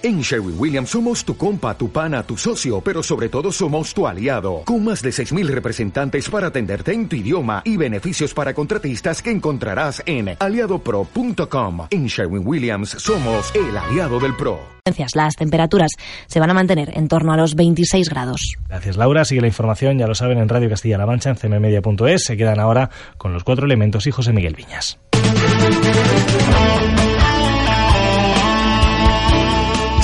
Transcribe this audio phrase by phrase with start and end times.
[0.00, 4.06] En Sherwin Williams somos tu compa, tu pana, tu socio, pero sobre todo somos tu
[4.06, 9.20] aliado, con más de 6.000 representantes para atenderte en tu idioma y beneficios para contratistas
[9.20, 11.88] que encontrarás en aliadopro.com.
[11.90, 14.60] En Sherwin Williams somos el aliado del PRO.
[15.14, 15.90] Las temperaturas
[16.28, 18.54] se van a mantener en torno a los 26 grados.
[18.68, 22.22] Gracias Laura, sigue la información, ya lo saben en Radio Castilla-La Mancha, en cmmedia.es.
[22.22, 24.96] Se quedan ahora con los cuatro elementos y José Miguel Viñas.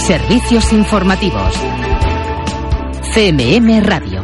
[0.06, 1.54] Servicios informativos.
[3.14, 4.22] CMM Radio.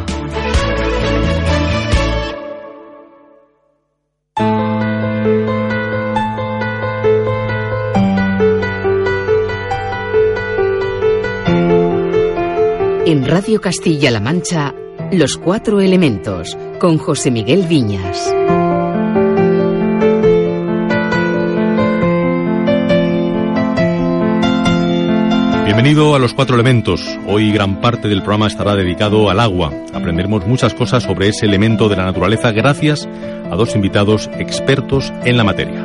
[13.06, 14.74] En Radio Castilla-La Mancha,
[15.10, 18.30] Los Cuatro Elementos, con José Miguel Viñas.
[25.82, 27.18] Bienvenido a los cuatro elementos.
[27.26, 29.72] Hoy gran parte del programa estará dedicado al agua.
[29.94, 33.08] Aprenderemos muchas cosas sobre ese elemento de la naturaleza gracias
[33.50, 35.82] a dos invitados expertos en la materia.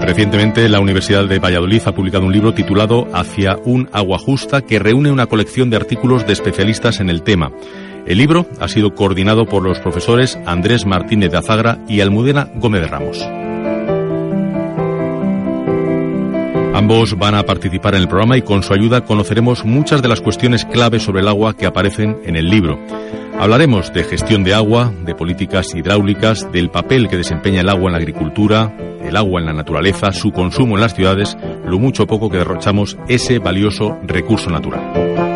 [0.00, 4.78] Recientemente la Universidad de Valladolid ha publicado un libro titulado Hacia un agua justa que
[4.78, 7.52] reúne una colección de artículos de especialistas en el tema.
[8.06, 12.80] El libro ha sido coordinado por los profesores Andrés Martínez de Azagra y Almudena Gómez
[12.80, 13.28] de Ramos.
[16.74, 20.20] Ambos van a participar en el programa y con su ayuda conoceremos muchas de las
[20.20, 22.78] cuestiones clave sobre el agua que aparecen en el libro.
[23.38, 27.92] Hablaremos de gestión de agua, de políticas hidráulicas, del papel que desempeña el agua en
[27.92, 32.06] la agricultura, el agua en la naturaleza, su consumo en las ciudades, lo mucho o
[32.06, 35.29] poco que derrochamos ese valioso recurso natural.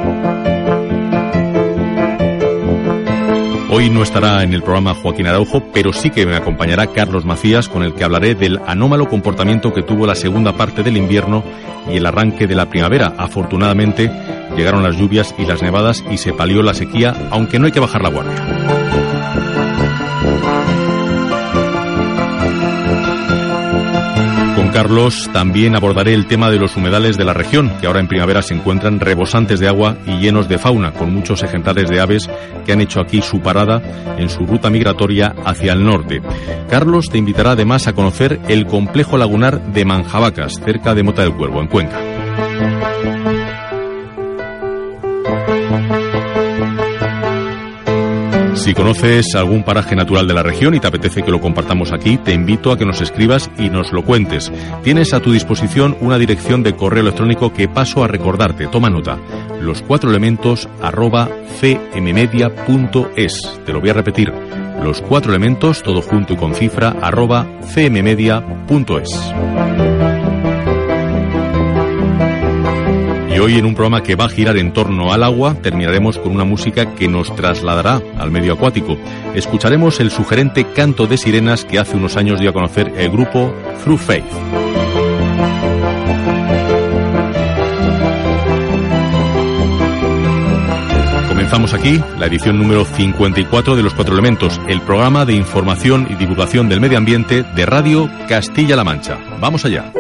[3.76, 7.68] Hoy no estará en el programa Joaquín Araujo, pero sí que me acompañará Carlos Macías,
[7.68, 11.42] con el que hablaré del anómalo comportamiento que tuvo la segunda parte del invierno
[11.90, 13.14] y el arranque de la primavera.
[13.18, 14.12] Afortunadamente
[14.56, 17.80] llegaron las lluvias y las nevadas y se palió la sequía, aunque no hay que
[17.80, 18.53] bajar la guardia.
[24.74, 28.42] Carlos también abordaré el tema de los humedales de la región, que ahora en primavera
[28.42, 32.28] se encuentran rebosantes de agua y llenos de fauna, con muchos ejemplares de aves
[32.66, 33.80] que han hecho aquí su parada
[34.18, 36.20] en su ruta migratoria hacia el norte.
[36.68, 41.36] Carlos te invitará además a conocer el complejo lagunar de Manjabacas, cerca de Mota del
[41.36, 43.43] Cuervo, en Cuenca.
[48.64, 52.16] Si conoces algún paraje natural de la región y te apetece que lo compartamos aquí,
[52.16, 54.50] te invito a que nos escribas y nos lo cuentes.
[54.82, 58.66] Tienes a tu disposición una dirección de correo electrónico que paso a recordarte.
[58.68, 59.18] Toma nota.
[59.60, 61.28] Los cuatro elementos arroba
[61.60, 63.42] cmmedia.es.
[63.66, 64.32] Te lo voy a repetir.
[64.82, 69.34] Los cuatro elementos, todo junto y con cifra, arroba cmmedia.es.
[73.34, 76.32] Y hoy en un programa que va a girar en torno al agua, terminaremos con
[76.32, 78.96] una música que nos trasladará al medio acuático.
[79.34, 83.52] Escucharemos el sugerente canto de sirenas que hace unos años dio a conocer el grupo
[83.82, 84.24] Through Faith.
[91.28, 96.14] Comenzamos aquí la edición número 54 de Los Cuatro Elementos, el programa de información y
[96.14, 99.18] divulgación del medio ambiente de Radio Castilla-La Mancha.
[99.40, 99.92] Vamos allá.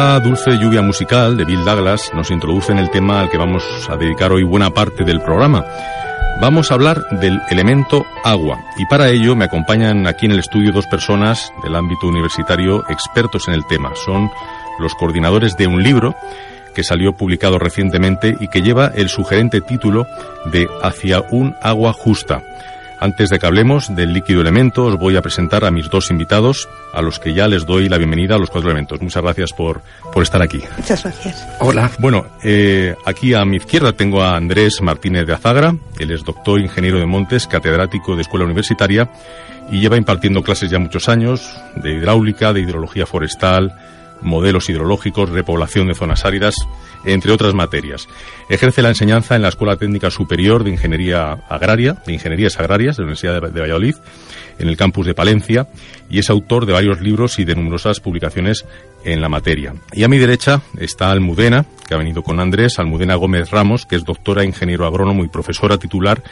[0.00, 3.62] Esta dulce lluvia musical de Bill Douglas nos introduce en el tema al que vamos
[3.86, 5.62] a dedicar hoy buena parte del programa.
[6.40, 10.72] Vamos a hablar del elemento agua y para ello me acompañan aquí en el estudio
[10.72, 13.90] dos personas del ámbito universitario expertos en el tema.
[13.94, 14.30] Son
[14.78, 16.14] los coordinadores de un libro
[16.74, 20.06] que salió publicado recientemente y que lleva el sugerente título
[20.46, 22.42] de Hacia un agua justa.
[23.00, 26.68] Antes de que hablemos del líquido elemento, os voy a presentar a mis dos invitados,
[26.92, 29.00] a los que ya les doy la bienvenida a los cuatro elementos.
[29.00, 29.80] Muchas gracias por,
[30.12, 30.62] por estar aquí.
[30.76, 31.48] Muchas gracias.
[31.60, 31.90] Hola.
[31.98, 35.74] Bueno, eh, aquí a mi izquierda tengo a Andrés Martínez de Azagra.
[35.98, 39.10] Él es doctor ingeniero de montes, catedrático de escuela universitaria
[39.70, 43.72] y lleva impartiendo clases ya muchos años de hidráulica, de hidrología forestal,
[44.20, 46.54] modelos hidrológicos, repoblación de zonas áridas,
[47.04, 48.08] entre otras materias.
[48.48, 53.02] Ejerce la enseñanza en la Escuela Técnica Superior de Ingeniería Agraria, de Ingenierías Agrarias de
[53.02, 53.94] la Universidad de Valladolid,
[54.58, 55.68] en el campus de Palencia,
[56.10, 58.66] y es autor de varios libros y de numerosas publicaciones
[59.04, 59.74] en la materia.
[59.92, 63.96] Y a mi derecha está Almudena, que ha venido con Andrés, Almudena Gómez Ramos, que
[63.96, 66.22] es doctora, ingeniero agrónomo y profesora titular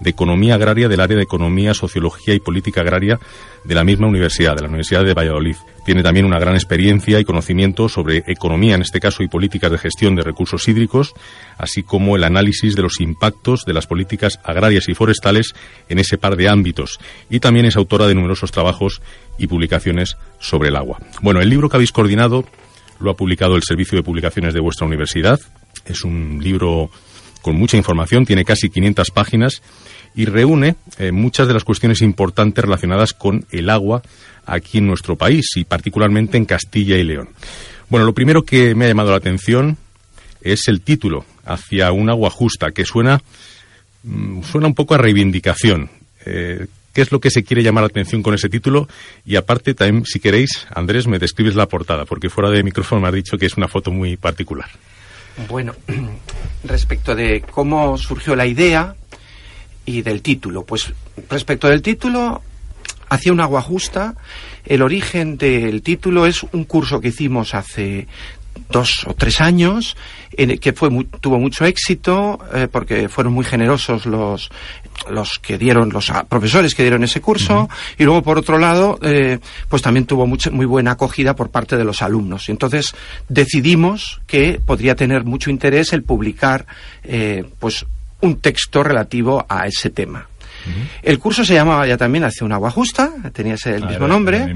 [0.00, 3.18] de Economía Agraria del área de Economía, Sociología y Política Agraria
[3.64, 5.56] de la misma universidad, de la Universidad de Valladolid.
[5.84, 9.78] Tiene también una gran experiencia y conocimiento sobre economía, en este caso, y políticas de
[9.78, 11.14] gestión de recursos hídricos,
[11.58, 15.54] así como el análisis de los impactos de las políticas agrarias y forestales
[15.88, 16.98] en ese par de ámbitos.
[17.30, 19.02] Y también es autora de numerosos trabajos
[19.38, 20.98] y publicaciones sobre el agua.
[21.22, 22.44] Bueno, el libro que habéis coordinado
[23.00, 25.38] lo ha publicado el Servicio de Publicaciones de vuestra universidad.
[25.84, 26.90] Es un libro
[27.44, 29.62] con mucha información, tiene casi 500 páginas
[30.16, 34.00] y reúne eh, muchas de las cuestiones importantes relacionadas con el agua
[34.46, 37.28] aquí en nuestro país y particularmente en Castilla y León.
[37.90, 39.76] Bueno, lo primero que me ha llamado la atención
[40.40, 43.20] es el título, Hacia un agua justa, que suena,
[44.04, 45.90] mm, suena un poco a reivindicación.
[46.24, 48.88] Eh, ¿Qué es lo que se quiere llamar la atención con ese título?
[49.26, 53.08] Y aparte, también, si queréis, Andrés, me describes la portada, porque fuera de micrófono me
[53.08, 54.70] has dicho que es una foto muy particular.
[55.48, 55.74] Bueno,
[56.64, 58.94] respecto de cómo surgió la idea
[59.86, 60.92] y del título, pues
[61.28, 62.42] respecto del título,
[63.08, 64.14] hacia un agua justa,
[64.64, 68.06] el origen del título es un curso que hicimos hace
[68.70, 69.96] dos o tres años,
[70.36, 70.88] en que fue
[71.20, 74.50] tuvo mucho éxito eh, porque fueron muy generosos los
[75.10, 77.68] los que dieron los profesores que dieron ese curso.
[77.98, 79.38] Y luego por otro lado eh,
[79.68, 82.48] pues también tuvo mucha, muy buena acogida por parte de los alumnos.
[82.48, 82.94] Y entonces
[83.28, 86.66] decidimos que podría tener mucho interés el publicar
[87.02, 87.86] eh, pues
[88.20, 90.28] un texto relativo a ese tema
[91.02, 94.08] el curso se llamaba ya también Hacia un agua justa, tenía ese, el ah, mismo
[94.08, 94.54] nombre.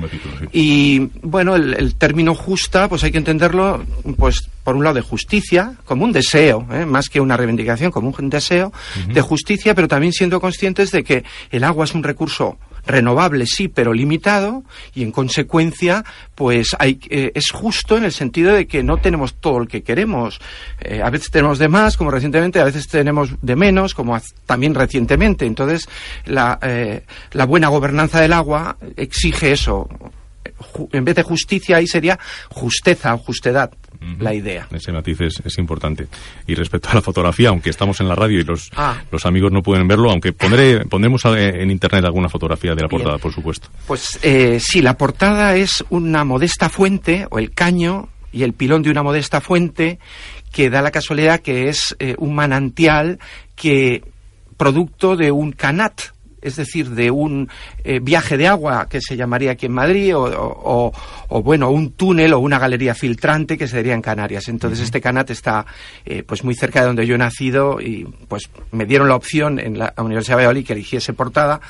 [0.52, 3.84] Y bueno, el, término justa, pues hay que entenderlo,
[4.16, 6.87] pues por un lado de justicia, como un deseo, ¿eh?
[6.87, 8.72] más que una reivindicación, como un deseo
[9.06, 12.58] de justicia, pero también siendo conscientes de que el agua es un recurso
[12.88, 14.64] renovable sí, pero limitado
[14.94, 16.05] y en consecuencia
[16.35, 19.82] pues hay, eh, es justo en el sentido de que no tenemos todo el que
[19.82, 20.40] queremos.
[20.81, 24.75] Eh, a veces tenemos de más, como recientemente, a veces tenemos de menos, como también
[24.75, 25.46] recientemente.
[25.46, 25.88] Entonces
[26.26, 27.02] eh,
[27.32, 29.88] la buena gobernanza del agua exige eso.
[30.93, 32.19] En vez de justicia ahí sería
[32.50, 33.70] justeza o justedad
[34.20, 34.69] la idea.
[34.70, 36.06] Ese matiz es, importante.
[36.46, 39.02] Y respecto a la fotografía, aunque estamos en la radio y los, ah.
[39.10, 43.19] los amigos no pueden verlo, aunque pondré, pondremos en internet alguna fotografía de la portada,
[43.19, 43.69] por supuesto.
[43.87, 48.82] Pues eh, sí, la portada es una modesta fuente, o el caño y el pilón
[48.82, 49.99] de una modesta fuente,
[50.52, 53.19] que da la casualidad que es eh, un manantial
[53.54, 54.02] que
[54.56, 56.00] producto de un canat,
[56.43, 57.49] es decir, de un
[57.85, 60.93] eh, viaje de agua que se llamaría aquí en Madrid, o,
[61.43, 64.49] bueno, un túnel o una galería filtrante que sería en Canarias.
[64.49, 65.67] Entonces este canat está
[66.05, 69.58] eh, pues muy cerca de donde yo he nacido y pues me dieron la opción
[69.58, 71.61] en la Universidad de Valladolid que eligiese portada.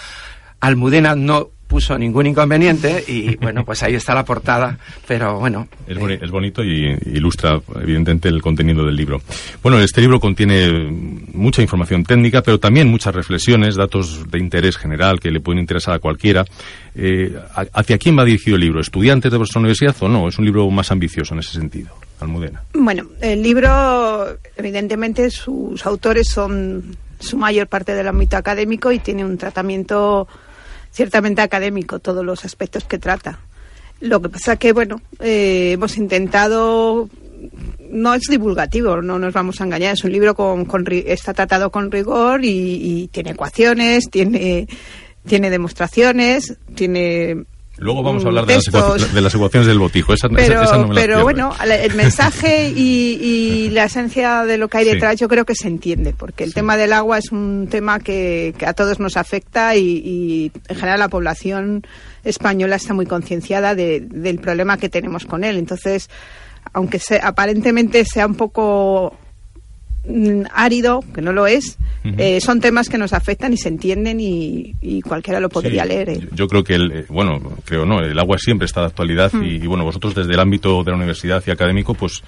[0.60, 5.68] Almudena no puso ningún inconveniente y bueno, pues ahí está la portada, pero bueno.
[5.86, 9.20] Es, bonito y ilustra evidentemente el contenido del libro.
[9.62, 10.90] Bueno, este libro contiene
[11.34, 15.94] mucha información técnica, pero también muchas reflexiones, datos de interés general que le pueden interesar
[15.94, 16.44] a cualquiera.
[16.94, 17.38] Eh,
[17.74, 18.80] ¿Hacia quién va dirigido el libro?
[18.80, 20.26] ¿Estudiantes de vuestra universidad o no?
[20.26, 21.90] Es un libro más ambicioso en ese sentido.
[22.20, 22.62] Almudena.
[22.72, 29.24] Bueno, el libro, evidentemente, sus autores son su mayor parte del ámbito académico y tiene
[29.24, 30.26] un tratamiento
[30.92, 33.40] ciertamente académico todos los aspectos que trata.
[34.00, 37.08] Lo que pasa que, bueno, eh, hemos intentado
[37.90, 39.94] no es divulgativo, no nos vamos a engañar.
[39.94, 44.68] Es un libro con, está tratado con rigor y, tiene ecuaciones, tiene,
[45.26, 47.44] tiene demostraciones, tiene
[47.78, 50.12] Luego vamos a hablar de las, ecuaciones del botijo.
[50.12, 55.28] Esa, pero, pero bueno, el mensaje y, la esencia de lo que hay detrás yo
[55.28, 58.98] creo que se entiende, porque el tema del agua es un tema que, a todos
[58.98, 61.86] nos afecta y, en general la población
[62.24, 65.56] española está muy concienciada del problema que tenemos con él.
[65.56, 66.10] Entonces,
[66.72, 69.16] aunque aparentemente sea un poco
[70.10, 71.76] Mm, árido, que no lo es,
[72.16, 76.08] eh, son temas que nos afectan y se entienden y, cualquiera lo podría leer.
[76.08, 76.28] ¿eh?
[76.32, 79.44] Yo creo que, el, eh, bueno, creo no, el agua siempre está de actualidad mm.
[79.44, 82.22] y, bueno, vosotros desde el ámbito de la universidad y académico, pues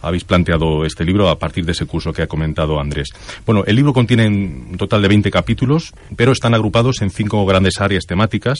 [0.00, 3.08] habéis planteado este libro a partir de ese curso que ha comentado Andrés.
[3.44, 7.80] Bueno, el libro contiene un total de 20 capítulos, pero están agrupados en cinco grandes
[7.80, 8.58] áreas temáticas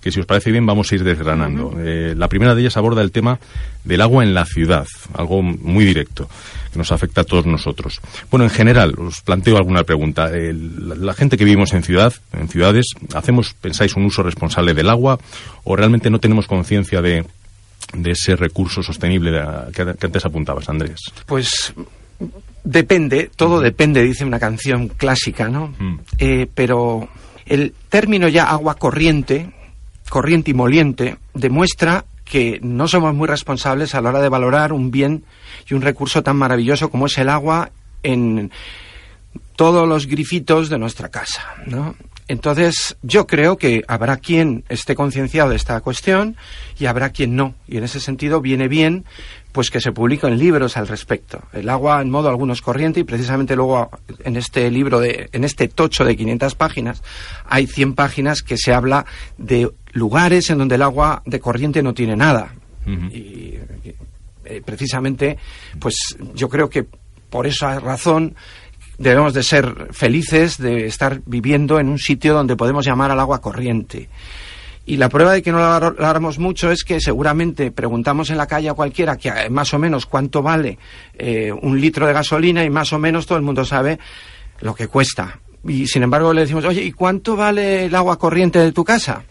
[0.00, 1.76] que, si os parece bien, vamos a ir desgranando.
[1.76, 3.40] la primera de ellas aborda el tema
[3.84, 6.28] del agua en la ciudad, algo muy directo
[6.72, 8.00] que nos afecta a todos nosotros.
[8.30, 10.30] Bueno, en general, os planteo alguna pregunta.
[10.30, 15.18] la, gente que vivimos en ciudad, en ciudades, ¿hacemos, pensáis, un uso responsable del agua
[15.64, 17.24] o realmente no tenemos conciencia de,
[18.04, 19.42] ese recurso sostenible
[19.74, 20.98] que, antes apuntabas, Andrés?
[21.26, 21.74] Pues
[22.64, 25.74] depende, todo depende, dice una canción clásica, ¿no?
[25.78, 25.98] Mm.
[26.18, 27.08] Eh, pero
[27.44, 29.52] el término ya agua corriente,
[30.08, 34.90] corriente y moliente, demuestra que no somos muy responsables a la hora de valorar un
[34.90, 35.24] bien
[35.68, 37.70] y un recurso tan maravilloso como es el agua
[38.02, 38.50] en
[39.56, 41.94] todos los grifitos de nuestra casa, ¿no?
[42.28, 46.36] Entonces, yo creo que habrá quien esté concienciado de esta cuestión
[46.78, 47.54] y habrá quien no.
[47.66, 49.04] Y en ese sentido viene bien
[49.52, 51.42] pues que se publiquen libros al respecto.
[51.52, 53.90] El agua en modo algunos corriente y precisamente luego
[54.24, 57.02] en este libro de en este tocho de 500 páginas
[57.44, 59.04] hay 100 páginas que se habla
[59.36, 62.54] de lugares en donde el agua de corriente no tiene nada.
[62.84, 63.54] Y
[64.44, 65.38] eh, precisamente
[65.78, 66.86] pues yo creo que
[67.30, 68.34] por esa razón
[68.98, 73.40] debemos de ser felices de estar viviendo en un sitio donde podemos llamar al agua
[73.40, 74.08] corriente.
[74.84, 78.46] Y la prueba de que no la hablamos mucho es que seguramente preguntamos en la
[78.46, 80.78] calle a cualquiera que eh, más o menos cuánto vale
[81.16, 83.98] eh, un litro de gasolina y más o menos todo el mundo sabe
[84.60, 85.38] lo que cuesta.
[85.64, 89.22] Y sin embargo le decimos, oye, ¿y cuánto vale el agua corriente de tu casa?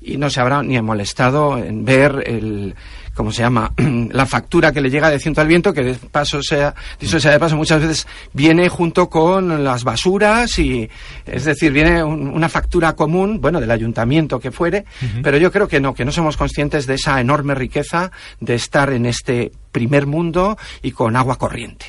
[0.00, 2.74] Y no se habrá ni molestado en ver el,
[3.16, 3.72] ¿cómo se llama?
[4.12, 7.32] la factura que le llega de ciento al viento, que de paso sea, dicho sea
[7.32, 10.88] de paso, muchas veces viene junto con las basuras y,
[11.24, 14.84] es decir, viene una factura común, bueno, del ayuntamiento que fuere,
[15.22, 18.92] pero yo creo que no, que no somos conscientes de esa enorme riqueza de estar
[18.92, 21.86] en este primer mundo y con agua corriente.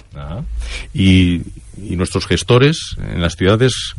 [0.93, 1.41] Y,
[1.77, 3.93] nuestros gestores en las ciudades,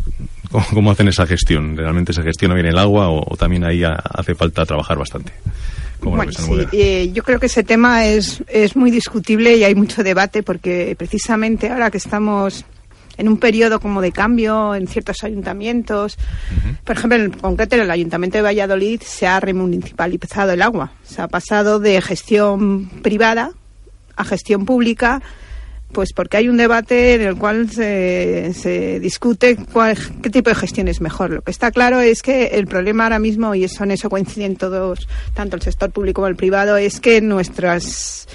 [0.51, 1.77] ¿cómo, hacen esa gestión?
[1.77, 5.33] ¿Realmente se gestiona bien el agua o también ahí hace falta trabajar bastante?
[6.00, 10.02] Bueno, sí, eh, yo creo que ese tema es, es muy discutible y hay mucho
[10.02, 12.64] debate porque precisamente ahora que estamos
[13.19, 16.17] en un periodo como de cambio en ciertos ayuntamientos.
[16.85, 20.93] Por ejemplo, en concreto en el Ayuntamiento de Valladolid se ha remunicipalizado el agua.
[21.02, 23.50] Se ha pasado de gestión privada
[24.17, 25.21] a gestión pública
[25.92, 30.57] pues porque hay un debate en el cual se, se discute cuál, qué tipo de
[30.57, 31.30] gestión es mejor.
[31.30, 34.57] Lo que está claro es que el problema ahora mismo, y eso en eso coinciden
[34.57, 38.28] todos, tanto el sector público como el privado, es que nuestras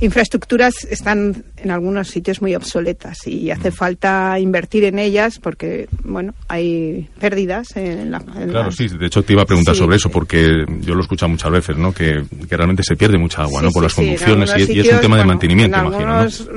[0.00, 6.34] infraestructuras están en algunos sitios muy obsoletas y hace falta invertir en ellas porque, bueno,
[6.48, 8.20] hay pérdidas en la...
[8.20, 11.28] claro, sí, de hecho te iba a preguntar sobre eso porque yo lo he escuchado
[11.28, 11.92] muchas veces, ¿no?
[11.92, 13.70] Que, realmente se pierde mucha agua, ¿no?
[13.70, 16.48] Por las conducciones y, es un tema de mantenimiento, en imagino, algunos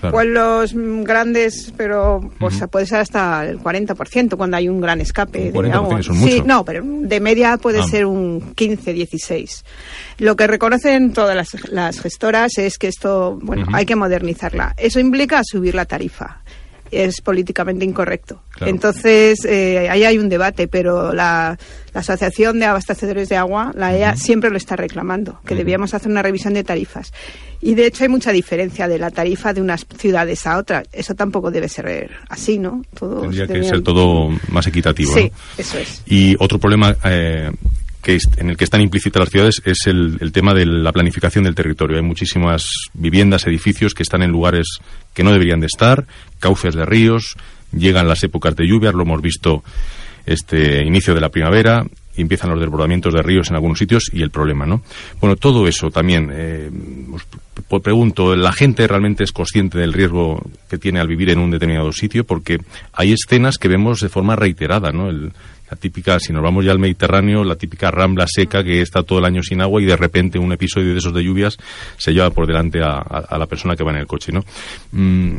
[0.00, 5.72] pueblos grandes, pero pues puede ser hasta el 40% cuando hay un gran escape de
[5.72, 6.00] agua.
[6.02, 7.86] Sí, no, pero de media puede ah.
[7.86, 9.64] ser un 15, 16.
[10.18, 14.74] Lo que reconocen todas las, las gestoras es que esto, bueno, hay que modernizarla.
[14.76, 16.42] Eso implica subir la tarifa
[16.92, 18.42] es políticamente incorrecto.
[18.60, 21.58] Entonces, eh, ahí hay un debate, pero la,
[21.94, 26.22] Asociación de Abastecedores de Agua, la EA, siempre lo está reclamando, que debíamos hacer una
[26.22, 27.12] revisión de tarifas.
[27.60, 30.88] Y de hecho hay mucha diferencia de la tarifa de unas ciudades a otras.
[30.90, 32.82] Eso tampoco debe ser así, ¿no?
[32.98, 35.12] Tendría que ser todo más equitativo.
[35.12, 36.02] Sí, eso es.
[36.06, 37.50] Y otro problema eh,
[38.02, 41.44] que en el que están implícitas las ciudades es el, el, tema de la planificación
[41.44, 41.96] del territorio.
[41.96, 44.66] Hay muchísimas viviendas, edificios que están en lugares
[45.14, 46.06] que no deberían de estar,
[46.40, 47.36] cauces de ríos,
[47.72, 49.62] llegan las épocas de lluvias, lo hemos visto
[50.26, 51.84] este inicio de la primavera,
[52.16, 54.82] empiezan los desbordamientos de ríos en algunos sitios y el problema, ¿no?
[55.20, 56.70] Bueno, todo eso también, eh,
[57.68, 61.50] os pregunto, ¿la gente realmente es consciente del riesgo que tiene al vivir en un
[61.50, 62.24] determinado sitio?
[62.24, 62.58] Porque
[62.92, 65.08] hay escenas que vemos de forma reiterada, ¿no?
[65.08, 65.32] El,
[65.72, 69.20] la típica, si nos vamos ya al Mediterráneo, la típica rambla seca que está todo
[69.20, 71.56] el año sin agua y de repente un episodio de esos de lluvias
[71.96, 74.44] se lleva por delante a, la persona que va en el coche, ¿no?
[74.92, 75.36] Mm,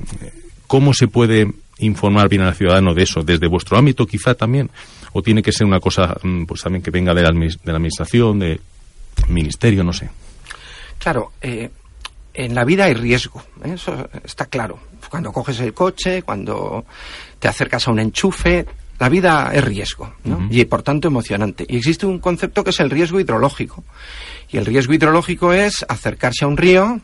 [0.65, 3.21] ¿Cómo se puede informar bien al ciudadano de eso?
[3.21, 4.71] ¿Desde vuestro ámbito quizá también?
[5.11, 7.73] ¿O tiene que ser una cosa mm, pues también que venga de la, de la
[7.73, 8.59] administración, del
[9.27, 10.09] ministerio, no sé?
[10.97, 11.69] Claro, eh,
[12.33, 13.73] en la vida hay riesgo, ¿eh?
[13.75, 14.79] eso está claro.
[15.11, 16.85] Cuando coges el coche, cuando
[17.37, 18.65] te acercas a un enchufe,
[18.99, 20.13] la vida es riesgo
[20.49, 21.65] y por tanto emocionante.
[21.67, 23.83] Y existe un concepto que es el riesgo hidrológico.
[24.51, 26.99] Y el riesgo hidrológico es acercarse a un río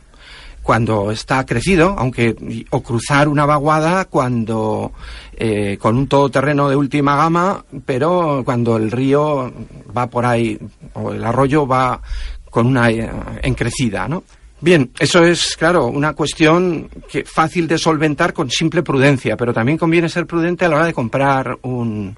[0.62, 2.36] cuando está crecido, aunque
[2.70, 4.92] o cruzar una vaguada cuando
[5.36, 9.52] eh, con un todoterreno de última gama, pero cuando el río
[9.96, 10.58] va por ahí
[10.94, 12.00] o el arroyo va
[12.50, 13.10] con una eh,
[13.42, 14.22] encrecida, ¿no?
[14.62, 19.78] Bien, eso es, claro, una cuestión que fácil de solventar con simple prudencia, pero también
[19.78, 22.14] conviene ser prudente a la hora de comprar un,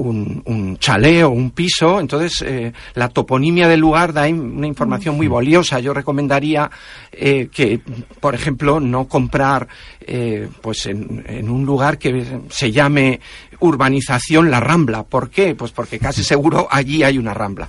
[0.00, 2.00] un, un chalet o un piso.
[2.00, 5.78] Entonces, eh, la toponimia del lugar da una información muy valiosa.
[5.80, 6.70] Yo recomendaría
[7.12, 7.80] eh, que,
[8.18, 9.68] por ejemplo, no comprar
[10.00, 13.20] eh, pues en, en, un lugar que se llame
[13.60, 15.04] urbanización La Rambla.
[15.04, 15.54] ¿Por qué?
[15.54, 17.68] Pues porque casi seguro allí hay una rambla.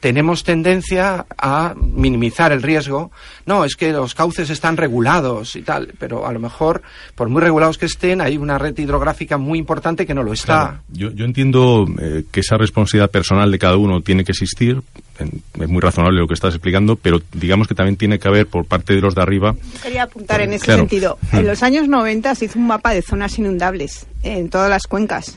[0.00, 3.10] Tenemos tendencia a minimizar el riesgo.
[3.46, 6.82] No, es que los cauces están regulados y tal, pero a lo mejor,
[7.14, 10.82] por muy regulados que estén, hay una red hidrográfica muy importante que no lo está.
[10.88, 14.82] Yo, yo, entiendo eh, que esa responsabilidad personal de cada uno tiene que existir,
[15.18, 18.66] es muy razonable lo que estás explicando, pero digamos que también tiene que haber por
[18.66, 19.54] parte de los de arriba.
[19.82, 21.18] quería apuntar en ese sentido.
[21.32, 25.34] En los años 90 se hizo un mapa de zonas inundables en todas las cuencas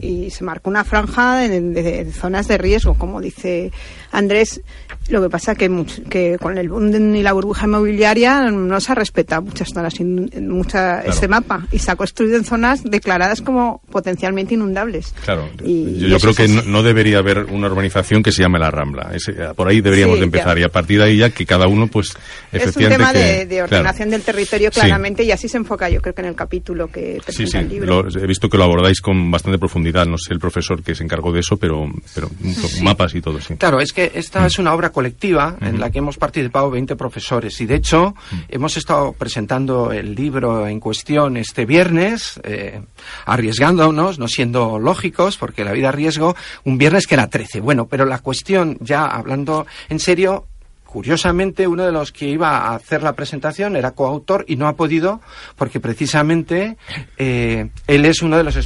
[0.00, 3.72] y se marcó una franja de, zonas de riesgo, como dice
[4.12, 4.60] Andrés.
[5.08, 5.70] Lo que pasa que,
[6.10, 11.00] que con el boom y la burbuja inmobiliaria no se ha respetado muchas zonas, mucha,
[11.00, 15.14] ese mapa y se ha construido en zonas declaradas como potencialmente inundables.
[15.24, 19.10] Claro, yo, creo que no, debería haber una urbanización que se llame La Rambla.
[19.56, 22.14] por ahí deberíamos de empezar y a partir de ahí ya que cada uno, pues,
[22.52, 22.68] efectivamente...
[22.68, 26.20] Es un tema de, ordenación del territorio claramente y así se enfoca yo creo que
[26.20, 28.06] en el capítulo que presenta el libro.
[28.08, 31.32] he visto que lo abordáis con bastante profundidad, no sé el profesor que se encargó
[31.32, 32.30] de eso, pero, pero
[32.82, 33.56] mapas y todo, sí.
[33.56, 37.60] Claro, es que esta es una obra colectiva en la que hemos participado 20 profesores.
[37.60, 38.14] Y de hecho
[38.48, 42.82] hemos estado presentando el libro en cuestión este viernes, eh,
[43.26, 47.60] arriesgándonos, no siendo lógicos, porque la vida a riesgo, un viernes que era 13.
[47.60, 50.46] Bueno, pero la cuestión, ya hablando en serio,
[50.88, 54.74] Curiosamente, uno de los que iba a hacer la presentación era coautor y no ha
[54.74, 55.20] podido
[55.54, 56.78] porque precisamente
[57.18, 58.56] eh, él es uno de los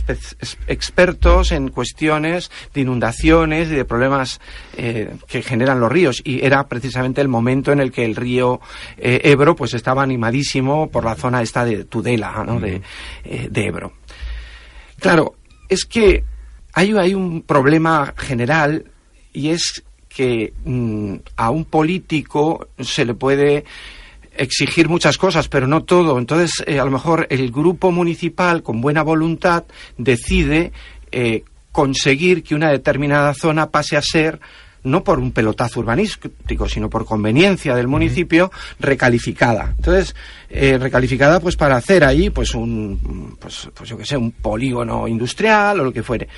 [0.69, 4.41] expertos en cuestiones de inundaciones y de problemas
[4.77, 8.61] eh, que generan los ríos y era precisamente el momento en el que el río
[8.99, 12.61] eh, Ebro pues estaba animadísimo por la zona esta de Tudela, ¿no?
[12.61, 12.83] de,
[13.25, 13.95] de Ebro.
[15.01, 15.35] Claro,
[15.69, 16.23] es que
[16.73, 18.93] hay, hay un problema general
[19.33, 19.83] y es
[20.15, 23.65] que mm, a un político se le puede
[24.37, 26.19] exigir muchas cosas, pero no todo.
[26.19, 29.65] Entonces, eh, a lo mejor el grupo municipal, con buena voluntad,
[29.99, 30.73] decide
[31.11, 34.41] eh, conseguir que una determinada zona pase a ser
[34.85, 38.51] no por un pelotazo urbanístico, sino por conveniencia del municipio,
[38.81, 39.75] recalificada.
[39.77, 40.17] Entonces,
[40.51, 45.07] eh, recalificada pues para hacer ahí pues un, pues, pues yo que sé, un polígono
[45.07, 46.29] industrial o lo que fuere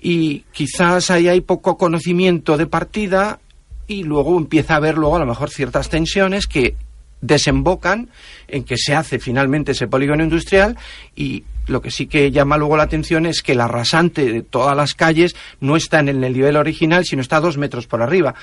[0.00, 3.40] y quizás ahí hay poco conocimiento de partida
[3.86, 6.76] y luego empieza a haber luego a lo mejor ciertas tensiones que
[7.20, 8.08] desembocan
[8.48, 10.78] en que se hace finalmente ese polígono industrial
[11.14, 14.76] y lo que sí que llama luego la atención es que la rasante de todas
[14.76, 18.34] las calles no está en el nivel original, sino está dos metros por arriba.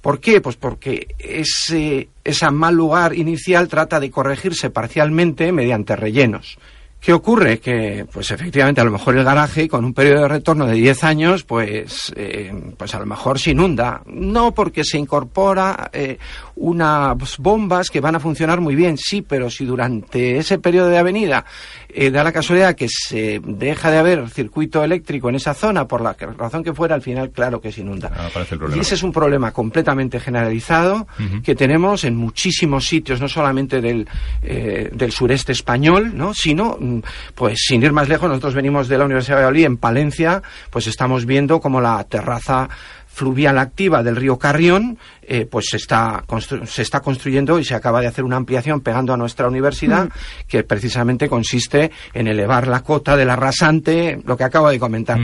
[0.00, 0.40] ¿Por qué?
[0.40, 6.58] Pues porque ese, ese mal lugar inicial trata de corregirse parcialmente mediante rellenos.
[7.00, 7.60] ¿Qué ocurre?
[7.60, 11.04] Que, pues efectivamente, a lo mejor el garaje, con un periodo de retorno de 10
[11.04, 14.02] años, pues, eh, pues a lo mejor se inunda.
[14.06, 16.18] No porque se incorpora eh,
[16.56, 20.98] unas bombas que van a funcionar muy bien, sí, pero si durante ese periodo de
[20.98, 21.44] avenida
[21.88, 26.00] eh, da la casualidad que se deja de haber circuito eléctrico en esa zona, por
[26.00, 28.10] la razón que fuera, al final, claro que se inunda.
[28.16, 28.28] Ah,
[28.74, 31.06] y ese es un problema completamente generalizado
[31.42, 34.08] que tenemos en muchísimos sitios, no solamente del,
[34.42, 36.32] eh, del sureste español, ¿no?
[36.32, 37.00] sino, mm,
[37.34, 40.86] pues sin ir más lejos, nosotros venimos de la Universidad de Valladolid, en Palencia, pues
[40.86, 42.68] estamos viendo como la terraza
[43.16, 46.24] fluvial activa del río Carrión eh, pues se está,
[46.66, 50.10] se está construyendo y se acaba de hacer una ampliación pegando a nuestra universidad mm.
[50.46, 55.18] que precisamente consiste en elevar la cota de la rasante, lo que acabo de comentar.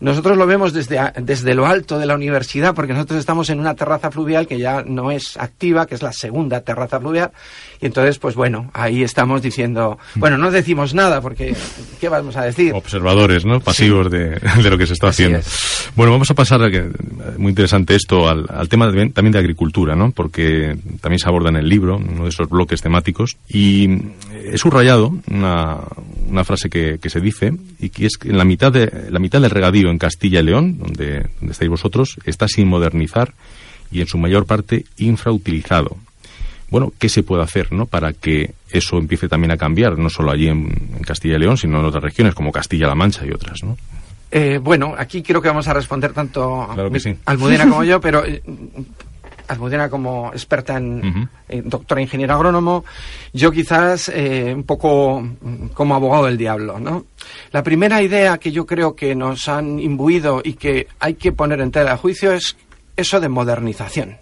[0.00, 3.74] Nosotros lo vemos desde, desde lo alto de la universidad porque nosotros estamos en una
[3.74, 7.32] terraza fluvial que ya no es activa, que es la segunda terraza fluvial
[7.80, 11.56] y entonces pues bueno, ahí estamos diciendo, bueno, no decimos nada porque
[12.00, 12.72] ¿qué vamos a decir?
[12.74, 13.58] Observadores, ¿no?
[13.60, 14.30] Pasivos de,
[14.62, 15.40] de, lo que se está haciendo.
[15.96, 16.88] Bueno, vamos a pasar, a que,
[17.36, 20.10] muy interesante esto, al, al tema también de agricultura, ¿no?
[20.10, 23.36] Porque también se aborda en el libro, uno de esos bloques temáticos.
[23.48, 23.88] Y
[24.44, 25.78] he subrayado una,
[26.28, 29.18] una frase que, que, se dice, y que es que en la mitad, de, la
[29.18, 33.34] mitad del regadío en Castilla y León, donde, donde estáis vosotros, está sin modernizar
[33.90, 35.96] y en su mayor parte infrautilizado.
[36.70, 37.86] Bueno, ¿qué se puede hacer ¿no?
[37.86, 41.56] para que eso empiece también a cambiar, no solo allí en, en Castilla y León,
[41.56, 43.62] sino en otras regiones como Castilla-La Mancha y otras?
[43.62, 43.76] ¿no?
[44.30, 46.68] Eh, bueno, aquí creo que vamos a responder tanto
[47.24, 48.42] Almudena como yo, pero eh,
[49.48, 51.28] Almudena como experta en,
[51.64, 52.84] doctora ingeniero agrónomo,
[53.32, 55.26] yo quizás eh, un poco
[55.74, 57.06] como abogado del diablo, ¿no?
[57.50, 61.60] La primera idea que yo creo que nos han imbuido y que hay que poner
[61.60, 62.56] en tela de juicio es
[62.96, 64.18] eso de modernización.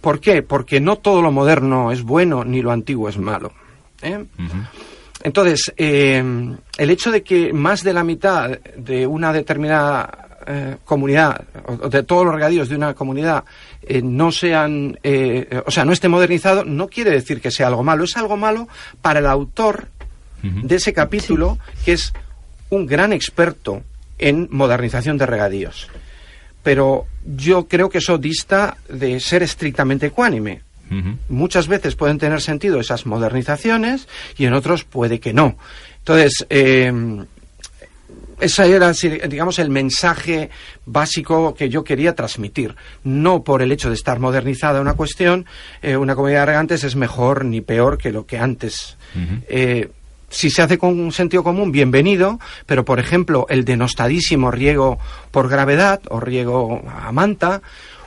[0.00, 0.42] ¿Por qué?
[0.42, 3.52] Porque no todo lo moderno es bueno ni lo antiguo es malo.
[4.02, 4.24] ¿eh?
[5.22, 6.22] Entonces, eh,
[6.76, 12.02] el hecho de que más de la mitad de una determinada eh, comunidad, o de
[12.02, 13.44] todos los regadíos de una comunidad,
[13.82, 17.82] eh, no sean, eh, o sea, no esté modernizado, no quiere decir que sea algo
[17.82, 18.04] malo.
[18.04, 18.68] Es algo malo
[19.02, 19.88] para el autor
[20.42, 22.12] de ese capítulo, que es
[22.68, 23.82] un gran experto
[24.18, 25.88] en modernización de regadíos.
[26.62, 30.62] pero yo creo que eso dista de ser estrictamente ecuánime.
[31.28, 35.56] Muchas veces pueden tener sentido esas modernizaciones y en otros puede que no.
[35.98, 36.92] Entonces, eh,
[38.40, 38.92] ese era,
[39.28, 40.50] digamos, el mensaje
[40.86, 42.74] básico que yo quería transmitir.
[43.02, 45.46] No por el hecho de estar modernizada una cuestión,
[45.82, 48.96] eh, una comedia de es mejor ni peor que lo que antes.
[49.48, 49.90] Eh,
[50.28, 54.98] si se hace con un sentido común, bienvenido, pero por ejemplo, el denostadísimo riego
[55.30, 57.62] por gravedad o riego a manta,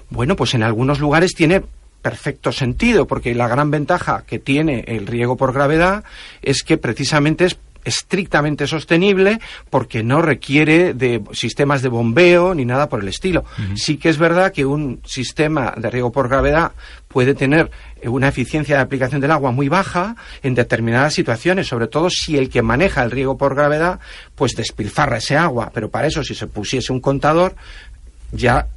[0.10, 1.64] bueno, pues en algunos lugares tiene
[2.02, 6.04] perfecto sentido, porque la gran ventaja que tiene el riego por gravedad
[6.42, 7.58] es que precisamente es
[7.88, 13.46] estrictamente sostenible porque no requiere de sistemas de bombeo ni nada por el estilo.
[13.76, 16.74] Sí que es verdad que un sistema de riego por gravedad
[17.08, 17.72] puede tener
[18.04, 22.50] una eficiencia de aplicación del agua muy baja en determinadas situaciones, sobre todo si el
[22.50, 24.00] que maneja el riego por gravedad
[24.36, 27.56] pues despilfarra ese agua, pero para eso si se pusiese un contador
[28.32, 28.68] ya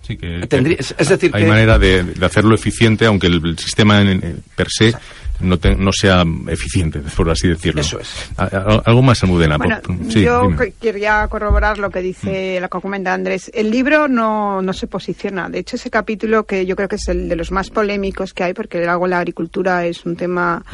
[0.00, 4.94] Sí, que, es decir, hay manera de, hacerlo eficiente, aunque el, sistema en, per se
[5.40, 7.80] no, no sea eficiente, por así decirlo.
[7.80, 8.30] Eso es.
[8.36, 9.56] algo más, Almudena.
[9.56, 12.62] Bueno, yo quería corroborar lo que dice mm.
[12.62, 13.50] la comenta Andrés.
[13.54, 15.48] El libro no, no se posiciona.
[15.48, 18.44] De hecho, ese capítulo que yo creo que es el de los más polémicos que
[18.44, 20.64] hay, porque el agua en la agricultura es un tema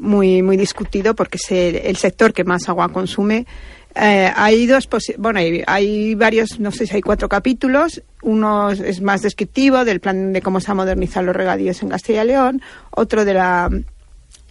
[0.00, 3.46] muy, muy discutido, porque es el sector que más agua consume.
[3.94, 8.02] Eh, hay dos, bueno, hay, varios, no sé si hay cuatro capítulos.
[8.22, 12.24] Uno es más descriptivo del plan de cómo se ha modernizado los regadíos en Castilla
[12.24, 13.68] y León, otro de la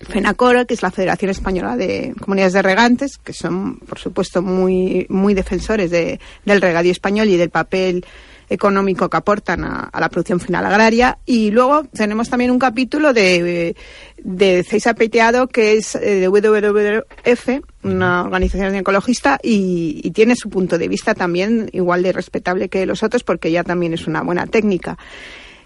[0.01, 5.05] FENACORA, que es la Federación Española de Comunidades de Regantes, que son, por supuesto, muy,
[5.09, 8.05] muy defensores de, del regadío español y del papel
[8.49, 11.17] económico que aportan a, la producción final agraria.
[11.25, 13.75] Y luego tenemos también un capítulo de,
[14.17, 20.49] de Ceisa Peteado, que es eh, de WWF, una organización ecologista, y, y, tiene su
[20.49, 24.21] punto de vista también igual de respetable que los otros, porque ya también es una
[24.21, 24.97] buena técnica.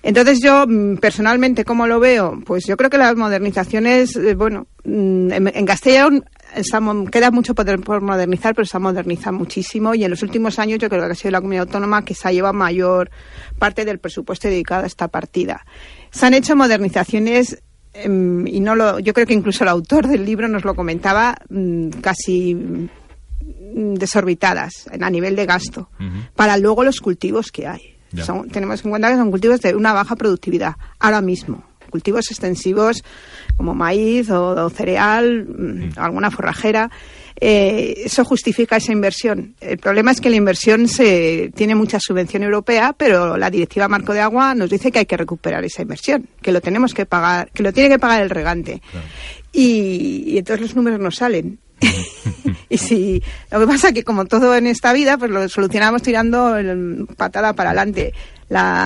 [0.03, 2.39] Entonces yo mm, personalmente, ¿cómo lo veo?
[2.45, 6.25] Pues yo creo que las modernizaciones, eh, bueno, mm, en, en Castellón
[7.11, 10.89] queda mucho por, modernizar, pero se ha modernizado muchísimo y en los últimos años yo
[10.89, 13.09] creo que ha sido la comunidad autónoma que se ha llevado mayor
[13.59, 15.65] parte del presupuesto dedicado a esta partida.
[16.11, 17.61] Se han hecho modernizaciones
[17.93, 21.35] em, y no lo, yo creo que incluso el autor del libro nos lo comentaba
[21.49, 25.89] mm, casi mm, desorbitadas a nivel de gasto
[26.35, 27.95] para luego los cultivos que hay.
[28.51, 33.03] tenemos en cuenta que son cultivos de una baja productividad ahora mismo cultivos extensivos
[33.55, 36.89] como maíz o, cereal, mm, alguna forrajera.
[37.39, 39.53] Eh, eso justifica esa inversión.
[39.61, 44.11] El problema es que la inversión se tiene mucha subvención europea, pero la Directiva Marco
[44.11, 47.51] de Agua nos dice que hay que recuperar esa inversión, que lo tenemos que pagar,
[47.51, 48.81] que lo tiene que pagar el regante.
[49.51, 51.59] Y, y, entonces los números no salen.
[52.69, 56.01] y si lo que pasa es que como todo en esta vida, pues lo solucionamos
[56.01, 56.55] tirando
[57.17, 58.13] patada para adelante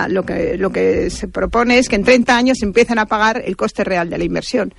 [0.09, 3.55] lo, que, lo que se propone es que en 30 años empiecen a pagar el
[3.57, 4.73] coste real de la inversión.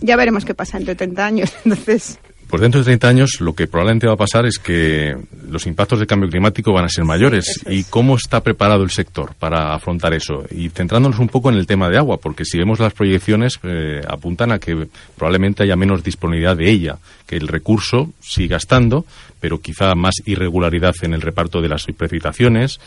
[0.00, 1.52] Ya veremos qué pasa entre 30 años.
[1.64, 2.18] Entonces.
[2.52, 5.16] Pues dentro de 30 años lo que probablemente va a pasar es que
[5.48, 7.62] los impactos del cambio climático van a ser mayores.
[7.66, 10.44] ¿Y cómo está preparado el sector para afrontar eso?
[10.50, 14.02] Y centrándonos un poco en el tema de agua, porque si vemos las proyecciones eh,
[14.06, 14.86] apuntan a que
[15.16, 19.06] probablemente haya menos disponibilidad de ella, que el recurso siga estando,
[19.40, 22.80] pero quizá más irregularidad en el reparto de las precipitaciones,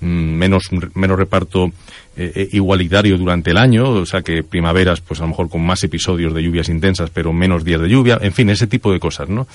[0.00, 1.72] mm, menos, menos reparto
[2.20, 5.64] eh, eh, igualitario durante el año, o sea que primaveras, pues a lo mejor con
[5.64, 8.98] más episodios de lluvias intensas, pero menos días de lluvia, en fin, ese tipo de
[8.98, 9.46] cosas, ¿no?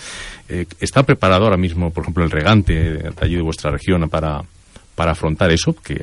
[0.48, 4.42] Eh, ¿Está preparado ahora mismo, por ejemplo, el regante de allí de vuestra región para,
[4.96, 5.76] para afrontar eso?
[5.76, 6.02] Que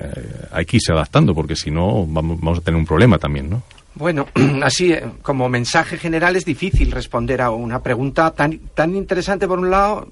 [0.53, 3.63] hay que irse adaptando, porque si no, vamos, vamos a tener un problema también, ¿no?
[3.95, 4.27] Bueno,
[4.63, 9.71] así como mensaje general es difícil responder a una pregunta tan, tan interesante por un
[9.71, 10.07] lado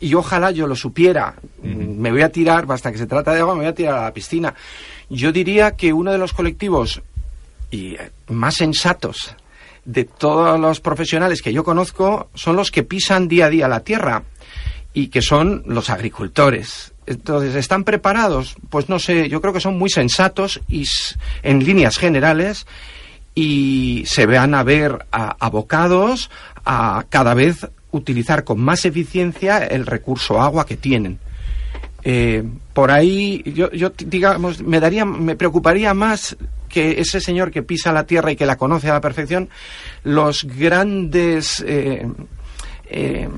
[0.00, 1.34] y ojalá yo lo supiera.
[1.62, 4.02] Me voy a tirar, basta que se trata de agua, me voy a tirar a
[4.02, 4.54] la piscina.
[5.10, 7.02] Yo diría que uno de los colectivos
[7.70, 9.34] y eh, más sensatos
[9.84, 13.80] de todos los profesionales que yo conozco son los que pisan día a día la
[13.80, 14.22] tierra
[14.92, 16.92] y que son los agricultores.
[17.06, 18.56] Entonces, ¿están preparados?
[18.68, 20.84] Pues no sé, yo creo que son muy sensatos y
[21.42, 22.66] en líneas generales
[23.34, 26.30] y se vean a ver abocados
[26.66, 31.18] a cada vez utilizar con más eficiencia el recurso agua que tienen.
[32.10, 32.42] Eh,
[32.72, 37.92] por ahí, yo, yo, digamos, me daría, me preocuparía más que ese señor que pisa
[37.92, 39.50] la tierra y que la conoce a la perfección,
[40.04, 42.06] los grandes eh,
[42.88, 43.28] eh,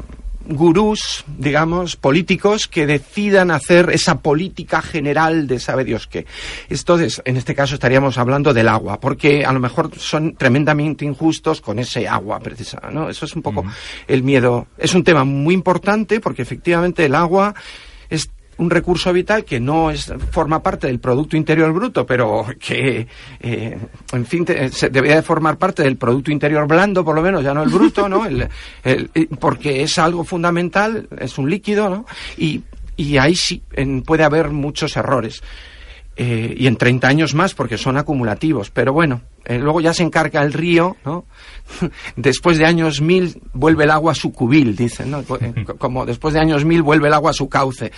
[0.46, 6.26] gurús, digamos, políticos que decidan hacer esa política general de sabe Dios qué.
[6.68, 11.60] Entonces, en este caso estaríamos hablando del agua, porque a lo mejor son tremendamente injustos
[11.60, 13.10] con ese agua precisa, ¿no?
[13.10, 13.64] Eso es un poco
[14.06, 14.68] el miedo.
[14.78, 17.52] Es un tema muy importante porque efectivamente el agua
[18.60, 23.06] un recurso vital que no es forma parte del Producto Interior Bruto, pero que,
[23.40, 23.78] eh,
[24.12, 27.54] en fin, se debería de formar parte del Producto Interior Blando, por lo menos, ya
[27.54, 28.26] no el bruto, ¿no?
[28.26, 28.48] El,
[29.38, 32.04] porque es algo fundamental, es un líquido, ¿no?
[32.36, 32.62] Y,
[32.96, 33.62] y ahí sí
[34.04, 35.42] puede haber muchos errores.
[36.22, 38.70] Eh, y en 30 años más porque son acumulativos.
[38.70, 41.24] Pero bueno, eh, luego ya se encarga el río, ¿no?
[42.16, 45.24] después de años mil vuelve el agua a su cubil, dicen, ¿no?
[45.78, 47.90] Como después de años mil vuelve el agua a su cauce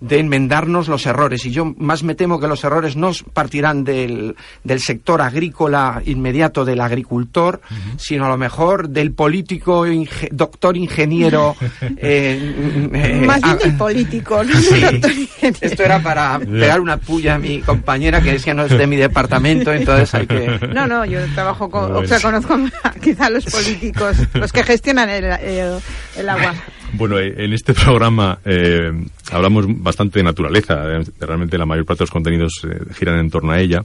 [0.00, 1.44] de enmendarnos los errores.
[1.46, 6.64] Y yo más me temo que los errores no partirán del, del sector agrícola inmediato
[6.64, 7.60] del agricultor,
[7.96, 9.84] sino a lo mejor del político,
[10.30, 11.56] doctor ingeniero.
[11.98, 14.52] Eh, eh, más bien del político, no
[14.90, 15.58] doctor ingeniero.
[15.60, 18.96] Esto era para pegar una puya a mi compañera que decía no es de mi
[18.96, 20.60] departamento, entonces hay que.
[20.74, 22.58] No, no, yo trabajo con, o sea, conozco
[23.00, 26.54] quizá los políticos, los que gestionan el, el agua.
[26.92, 28.92] Bueno, eh, en este programa eh,
[29.30, 30.76] hablamos bastante de naturaleza,
[31.20, 33.84] realmente la mayor parte de los contenidos eh, giran en torno a ella.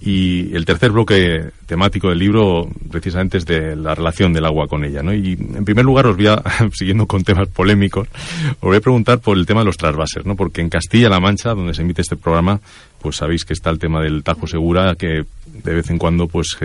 [0.00, 4.84] Y el tercer bloque temático del libro precisamente es de la relación del agua con
[4.84, 5.02] ella.
[5.02, 5.14] ¿no?
[5.14, 6.42] Y en primer lugar os voy a,
[6.74, 10.36] siguiendo con temas polémicos, os voy a preguntar por el tema de los trasvases, ¿no?
[10.36, 12.60] porque en Castilla-La Mancha, donde se emite este programa,
[13.00, 16.58] pues sabéis que está el tema del Tajo Segura, que de vez en cuando pues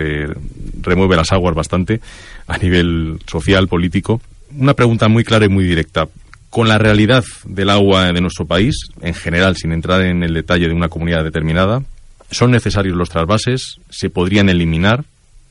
[0.82, 2.00] remueve las aguas bastante
[2.46, 4.20] a nivel social, político
[4.56, 6.08] una pregunta muy clara y muy directa.
[6.48, 10.66] Con la realidad del agua de nuestro país, en general, sin entrar en el detalle
[10.66, 11.82] de una comunidad determinada,
[12.30, 13.76] ¿son necesarios los trasvases?
[13.88, 15.04] ¿Se podrían eliminar?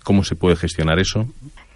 [0.04, 1.26] ¿Cómo se puede gestionar eso?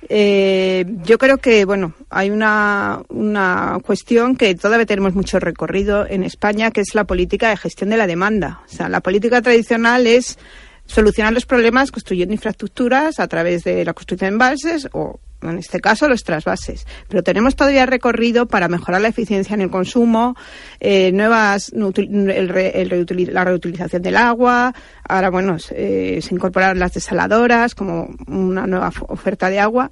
[0.09, 6.23] Eh, yo creo que, bueno, hay una, una cuestión que todavía tenemos mucho recorrido en
[6.23, 8.59] España, que es la política de gestión de la demanda.
[8.65, 10.37] O sea, la política tradicional es
[10.85, 15.79] solucionar los problemas construyendo infraestructuras a través de la construcción de embalses o en este
[15.79, 16.85] caso los trasvases.
[17.09, 20.35] Pero tenemos todavía recorrido para mejorar la eficiencia en el consumo,
[20.79, 24.73] eh, nuevas, la reutilización del agua,
[25.07, 29.91] ahora bueno, se, se incorporan las desaladoras como una nueva oferta de agua.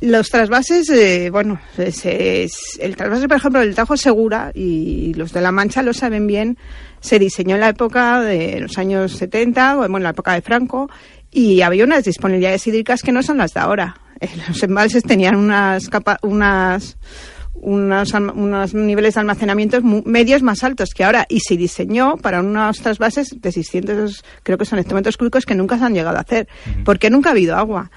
[0.00, 5.52] Los trasvases, eh, bueno, el trasvase, por ejemplo, del Tajo Segura, y los de La
[5.52, 6.58] Mancha lo saben bien,
[7.04, 10.88] se diseñó en la época de los años 70, bueno, en la época de Franco,
[11.30, 14.00] y había unas disponibilidades hídricas que no son las de ahora.
[14.20, 15.90] Eh, los embalses tenían unas,
[16.22, 16.96] unas,
[17.60, 23.38] unos, niveles de almacenamiento medios más altos que ahora y se diseñó para unos trasvases
[23.38, 26.48] de 600, creo que son hectómetros cúbicos que nunca se han llegado a hacer,
[26.86, 27.90] porque nunca ha habido agua.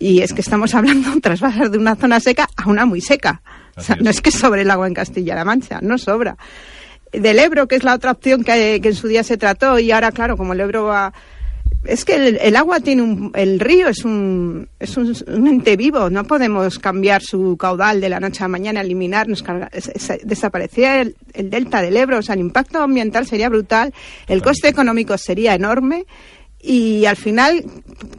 [0.00, 3.42] Y es que estamos hablando de trasvasar de una zona seca a una muy seca.
[3.76, 6.36] o sea, no es que sobre el agua en Castilla-La Mancha, no sobra.
[7.12, 10.12] Del Ebro, que es la otra opción que, en su día se trató, y ahora,
[10.12, 11.12] claro, como el Ebro va
[11.84, 16.24] es que el, agua tiene un, el río es un, es un, ente vivo, no
[16.24, 19.42] podemos cambiar su caudal de la noche a la mañana, eliminarnos,
[20.22, 23.94] desaparecía el, delta del Ebro, o sea, el impacto ambiental sería brutal,
[24.26, 26.04] el coste económico sería enorme
[26.60, 27.64] y al final,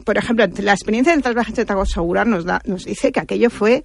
[0.04, 3.48] por ejemplo, la experiencia del trasvase de Tago Segurar nos, da, nos dice que aquello
[3.48, 3.84] fue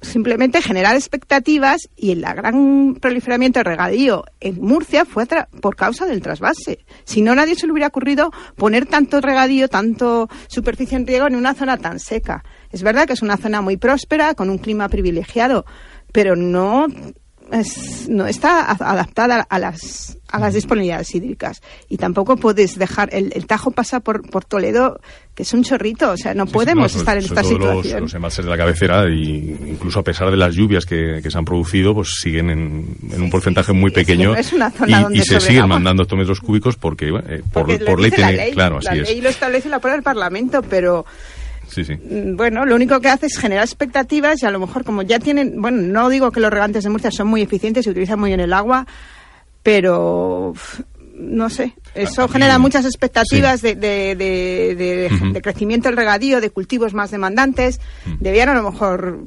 [0.00, 5.26] simplemente generar expectativas y el gran proliferamiento de regadío en Murcia fue
[5.60, 6.84] por causa del trasvase.
[7.04, 11.36] Si no, nadie se le hubiera ocurrido poner tanto regadío, tanto superficie en riego en
[11.36, 12.44] una zona tan seca.
[12.70, 15.64] Es verdad que es una zona muy próspera, con un clima privilegiado,
[16.12, 16.86] pero no
[18.08, 21.62] no está adaptada a las, a las disponibilidades hídricas.
[21.88, 25.00] Y tampoco puedes dejar, el, Tajo pasa por, por Toledo,
[25.34, 28.02] que es un chorrito, o sea, no podemos estar en esta situación.
[28.02, 31.38] Los, embalses de la cabecera, y incluso a pesar de las lluvias que, que se
[31.38, 34.34] han producido, pues siguen en, en un porcentaje muy pequeño.
[35.12, 38.88] y, se siguen mandando estos metros cúbicos porque, eh, por, por ley tiene, claro, así
[38.88, 41.06] la ley lo establece la prueba del Parlamento, pero
[41.76, 45.18] Mm, bueno, lo único que hace es generar expectativas y a lo mejor como ya
[45.18, 48.30] tienen, bueno, no digo que los regantes de Murcia son muy eficientes y utilizan muy
[48.30, 48.86] bien el agua,
[49.62, 50.54] pero
[51.18, 57.80] no sé, eso genera muchas expectativas de, de, crecimiento del regadío, de cultivos más demandantes.
[58.20, 59.18] Debían a lo mejor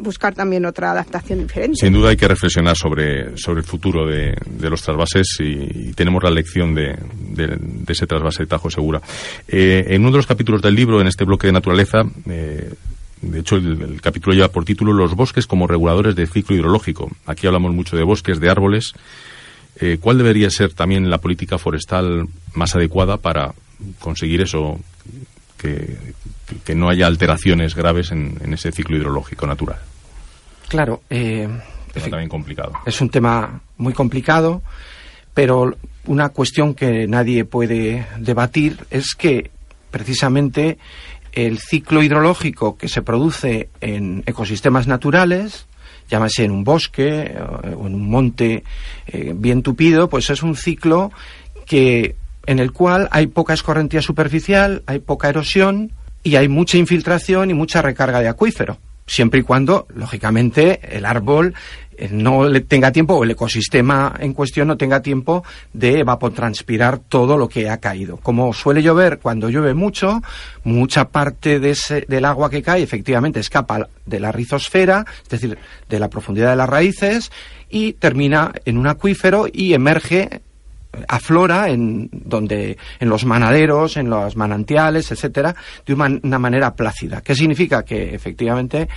[0.00, 1.78] buscar también otra adaptación diferente.
[1.80, 4.34] Sin duda hay que reflexionar sobre, sobre el futuro de,
[4.68, 6.96] los trasvases y, tenemos la lección de,
[7.88, 9.00] ese trasvase de Tajo Segura.
[9.48, 12.70] Eh, en uno de los capítulos del libro, en este bloque de naturaleza, eh,
[13.22, 17.10] de hecho, el, el, capítulo lleva por título Los bosques como reguladores del ciclo hidrológico.
[17.26, 18.94] Aquí hablamos mucho de bosques, de árboles,
[19.80, 23.54] eh, ¿Cuál debería ser también la política forestal más adecuada para
[23.98, 24.78] conseguir eso,
[25.56, 25.96] que,
[26.74, 29.78] no haya alteraciones graves en, ese ciclo hidrológico natural?
[30.68, 31.02] Claro.
[31.08, 31.48] Eh,
[31.94, 32.72] es también complicado.
[32.84, 34.62] Es un tema muy complicado,
[35.34, 39.50] pero una cuestión que nadie puede debatir es que
[39.90, 40.78] precisamente
[41.32, 45.66] el ciclo hidrológico que se produce en ecosistemas naturales
[46.10, 47.34] llámase en un bosque
[47.76, 48.64] o en un monte
[49.34, 51.12] bien tupido, pues es un ciclo
[51.66, 55.92] que en el cual hay poca escorrentía superficial, hay poca erosión
[56.22, 58.78] y hay mucha infiltración y mucha recarga de acuífero
[59.10, 61.52] siempre y cuando, lógicamente, el árbol
[61.96, 67.36] eh, no tenga tiempo o el ecosistema en cuestión no tenga tiempo de evapotranspirar todo
[67.36, 68.18] lo que ha caído.
[68.18, 70.22] Como suele llover cuando llueve mucho,
[70.62, 75.58] mucha parte de ese, del agua que cae efectivamente escapa de la rizosfera, es decir,
[75.88, 77.32] de la profundidad de las raíces
[77.68, 80.40] y termina en un acuífero y emerge
[81.08, 85.54] aflora en donde en los manaderos, en los manantiales, etcétera,
[85.86, 87.20] de una, manera plácida.
[87.20, 87.84] ¿Qué significa?
[87.84, 88.88] Que efectivamente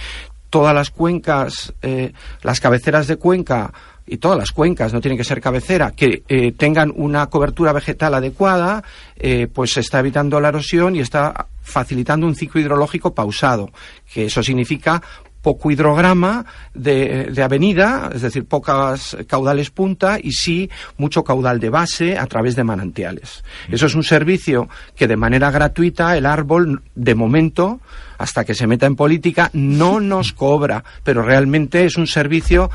[0.49, 3.73] todas las cuencas, eh, las cabeceras de cuenca
[4.05, 8.13] y todas las cuencas, no tienen que ser cabecera, que eh, tengan una cobertura vegetal
[8.13, 8.83] adecuada,
[9.15, 13.71] eh, pues se está evitando la erosión y está facilitando un ciclo hidrológico pausado,
[14.13, 15.01] que eso significa
[15.43, 21.69] poco hidrograma de, de, avenida, es decir, pocas caudales punta y sí mucho caudal de
[21.69, 23.43] base a través de manantiales.
[23.69, 27.81] Eso es un servicio que de manera gratuita el árbol, de momento,
[28.17, 32.71] hasta que se meta en política, no nos cobra, pero realmente es un servicio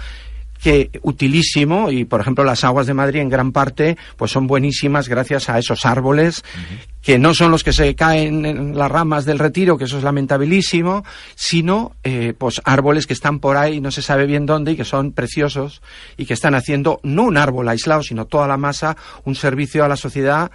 [0.63, 5.09] que utilísimo y por ejemplo las aguas de Madrid en gran parte pues son buenísimas
[5.09, 6.45] gracias a esos árboles
[7.03, 10.05] que no son los que se caen en las ramas del retiro que eso es
[10.05, 14.77] lamentabilísimo sino eh, pues árboles que están por ahí no se sabe bien dónde y
[14.77, 15.81] que son preciosos
[16.17, 19.89] y que están haciendo no un árbol aislado sino toda la masa un servicio a
[19.89, 20.51] la sociedad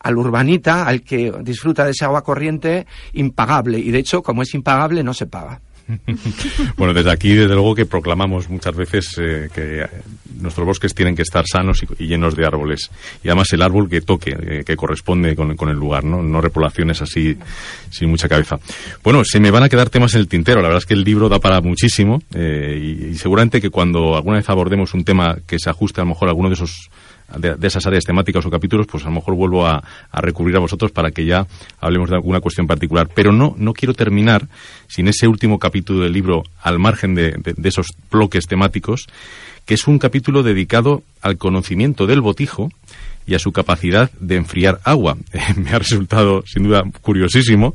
[0.00, 3.80] al urbanita, al que disfruta de esa agua corriente, impagable.
[3.80, 5.60] Y de hecho, como es impagable, no se paga.
[6.76, 9.86] bueno, desde aquí, desde luego que proclamamos muchas veces eh, que
[10.40, 12.90] nuestros bosques tienen que estar sanos y, llenos de árboles.
[13.24, 16.22] Y además el árbol que toque, eh, que corresponde con, el lugar, ¿no?
[16.22, 17.36] No repoblaciones así
[17.90, 18.58] sin mucha cabeza.
[19.02, 20.60] Bueno, se me van a quedar temas en el tintero.
[20.60, 24.36] La verdad es que el libro da para muchísimo eh, y, seguramente que cuando alguna
[24.36, 26.90] vez abordemos un tema que se ajuste a lo mejor a alguno de esos
[27.36, 30.90] de, esas áreas temáticas o capítulos, pues a lo mejor vuelvo a, recurrir a vosotros
[30.90, 31.46] para que ya
[31.80, 33.08] hablemos de alguna cuestión particular.
[33.14, 34.48] Pero no, no quiero terminar
[34.86, 39.06] sin ese último capítulo del libro, al margen de, de esos bloques temáticos,
[39.66, 42.70] que es un capítulo dedicado al conocimiento del botijo
[43.28, 45.16] y a su capacidad de enfriar agua.
[45.56, 47.74] me ha resultado sin duda curiosísimo.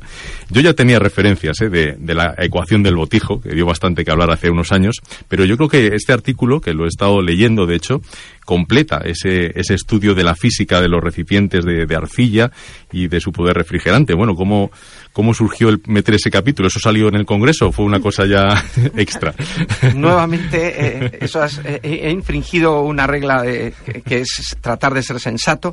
[0.50, 4.32] Yo ya tenía referencias eh, de, la ecuación del botijo, que dio bastante que hablar
[4.32, 4.96] hace unos años,
[5.28, 8.02] pero yo creo que este artículo, que lo he estado leyendo de hecho,
[8.44, 12.50] completa ese, ese estudio de la física de los recipientes de, de arcilla
[12.92, 14.14] y de su poder refrigerante.
[14.14, 14.70] Bueno, ¿cómo,
[15.14, 16.66] ¿Cómo surgió el meter ese capítulo?
[16.66, 18.64] ¿Eso salió en el Congreso o fue una cosa ya
[18.96, 19.32] extra?
[19.94, 23.72] Nuevamente, eh, eso eh, he infringido una regla de,
[24.04, 25.72] que es tratar de ser sensato.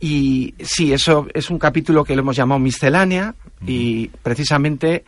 [0.00, 5.04] Y sí, eso es un capítulo que lo hemos llamado miscelánea y precisamente,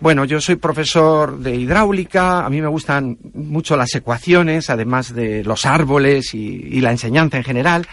[0.00, 5.44] bueno, yo soy profesor de hidráulica, a mí me gustan mucho las ecuaciones, además de
[5.44, 7.86] los árboles y la enseñanza en general.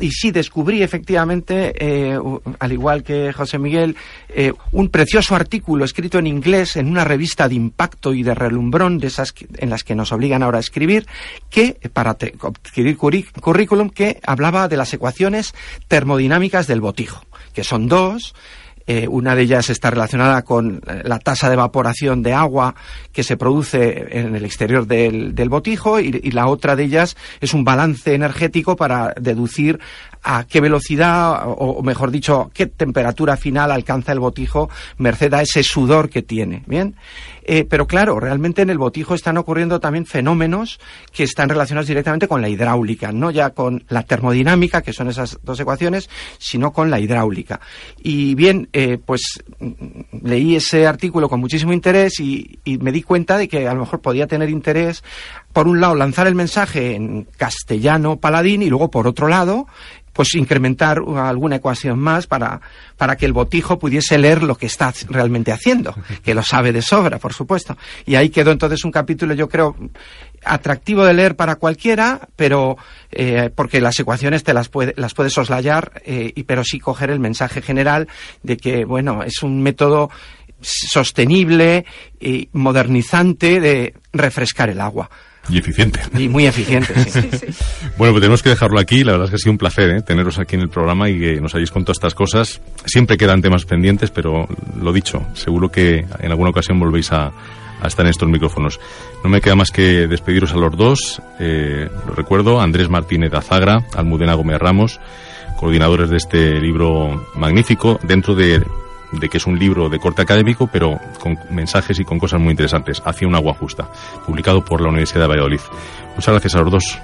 [0.00, 2.18] Y sí descubrí efectivamente, eh,
[2.58, 3.96] al igual que José Miguel,
[4.28, 8.98] eh, un precioso artículo escrito en inglés en una revista de impacto y de relumbrón
[8.98, 11.06] de esas en las que nos obligan ahora a escribir,
[11.50, 15.54] que para adquirir currículum que hablaba de las ecuaciones
[15.88, 18.34] termodinámicas del botijo, que son dos,
[18.90, 22.74] eh, una de ellas está relacionada con eh, la tasa de evaporación de agua
[23.12, 27.64] que se produce en el exterior del, botijo y, la otra de ellas es un
[27.64, 29.78] balance energético para deducir
[30.30, 35.62] a qué velocidad o, mejor dicho qué temperatura final alcanza el botijo merced a ese
[35.62, 36.64] sudor que tiene.
[36.66, 36.96] Bien.
[37.44, 40.80] Eh, pero claro, realmente en el botijo están ocurriendo también fenómenos
[41.14, 45.38] que están relacionados directamente con la hidráulica, no ya con la termodinámica, que son esas
[45.42, 47.60] dos ecuaciones, sino con la hidráulica.
[47.96, 53.02] Y bien, eh, pues mm, leí ese artículo con muchísimo interés y, y me di
[53.02, 55.02] cuenta de que a lo mejor podía tener interés,
[55.58, 59.66] por un lado, lanzar el mensaje en castellano paladín y luego, por otro lado,
[60.12, 62.60] pues incrementar alguna ecuación más para,
[62.96, 66.80] para que el botijo pudiese leer lo que está realmente haciendo, que lo sabe de
[66.80, 67.76] sobra, por supuesto.
[68.06, 69.74] Y ahí quedó entonces un capítulo, yo creo,
[70.44, 72.76] atractivo de leer para cualquiera, pero
[73.10, 77.10] eh, porque las ecuaciones te las, puede, las puedes soslayar, eh, y, pero sí coger
[77.10, 78.06] el mensaje general
[78.44, 80.08] de que, bueno, es un método
[80.60, 81.84] sostenible
[82.20, 85.10] y modernizante de refrescar el agua.
[85.50, 86.00] Y eficiente.
[86.18, 87.20] Y muy eficiente, sí.
[87.96, 89.04] bueno, pues tenemos que dejarlo aquí.
[89.04, 90.02] La verdad es que ha sido un placer ¿eh?
[90.02, 92.60] teneros aquí en el programa y que nos hayáis contado estas cosas.
[92.84, 94.46] Siempre quedan temas pendientes, pero
[94.80, 97.32] lo dicho, seguro que en alguna ocasión volvéis a,
[97.84, 98.80] estar en estos micrófonos.
[99.22, 101.22] No me queda más que despediros a los dos.
[101.38, 105.00] Eh, lo recuerdo, Andrés Martínez Azagra, Almudena Gómez Ramos,
[105.56, 108.62] coordinadores de este libro magnífico dentro de
[109.12, 112.50] de que es un libro de corte académico, pero con mensajes y con cosas muy
[112.50, 113.88] interesantes, Hacia un agua justa,
[114.26, 115.60] publicado por la Universidad de Valladolid.
[116.14, 116.98] Muchas gracias a los dos.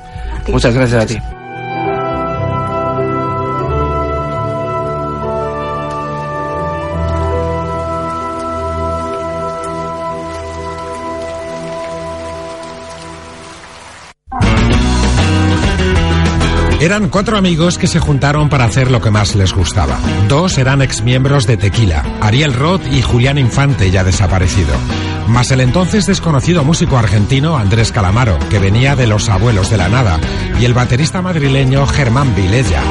[0.48, 1.43] Muchas gracias a ti.
[16.84, 19.98] Eran cuatro amigos que se juntaron para hacer lo que más les gustaba.
[20.28, 24.74] Dos eran exmiembros de Tequila, Ariel Roth y Julián Infante, ya desaparecido.
[25.26, 29.88] Más el entonces desconocido músico argentino Andrés Calamaro, que venía de Los Abuelos de la
[29.88, 30.20] Nada,
[30.60, 32.82] y el baterista madrileño Germán Vilella.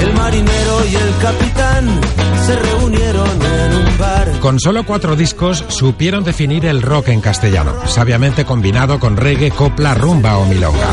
[0.00, 2.00] El marinero y el capitán
[2.44, 4.40] se reunieron en un bar.
[4.40, 9.94] Con solo cuatro discos supieron definir el rock en castellano, sabiamente combinado con reggae, copla,
[9.94, 10.88] rumba o milonga.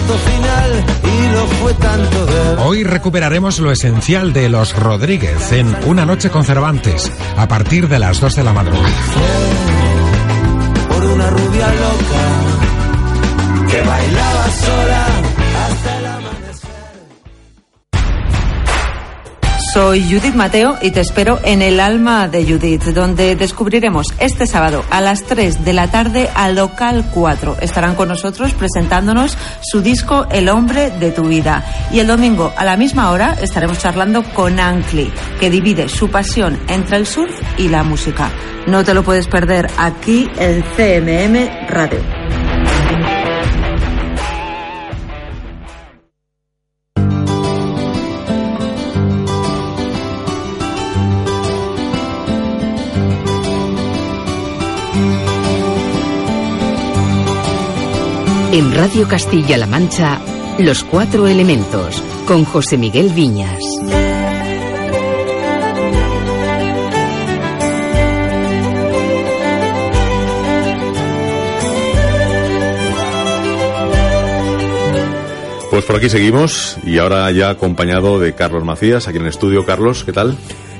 [1.47, 7.11] Fue tanto de Hoy recuperaremos lo esencial de los Rodríguez en Una noche con Cervantes,
[7.37, 8.89] a partir de las 2 de la madrugada.
[10.89, 12.51] por una rubia loca
[13.71, 15.20] que bailaba sola
[19.73, 24.83] Soy Judith Mateo y te espero en El Alma de Judith, donde descubriremos este sábado
[24.89, 27.55] a las 3 de la tarde al Local 4.
[27.61, 31.63] Estarán con nosotros presentándonos su disco El Hombre de tu Vida.
[31.89, 35.09] Y el domingo a la misma hora estaremos charlando con Ankli,
[35.39, 38.29] que divide su pasión entre el surf y la música.
[38.67, 42.20] No te lo puedes perder aquí en CMM Radio.
[58.53, 60.19] En Radio Castilla-La Mancha,
[60.59, 63.61] Los Cuatro Elementos, con José Miguel Viñas.
[75.69, 79.65] Pues por aquí seguimos y ahora ya acompañado de Carlos Macías, aquí en el estudio.
[79.65, 80.35] Carlos, ¿qué tal?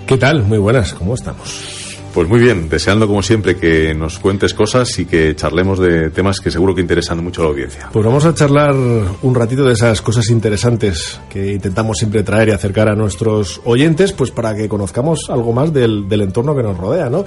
[0.05, 0.43] ¿Qué tal?
[0.43, 1.80] Muy buenas, ¿cómo estamos?
[2.13, 6.41] Pues muy bien, deseando como siempre que nos cuentes cosas y que charlemos de temas
[6.41, 7.89] que seguro que interesan mucho a la audiencia.
[7.91, 12.51] Pues vamos a charlar un ratito de esas cosas interesantes que intentamos siempre traer y
[12.51, 17.09] acercar a nuestros oyentes, pues para que conozcamos algo más del, entorno que nos rodea,
[17.09, 17.23] ¿no?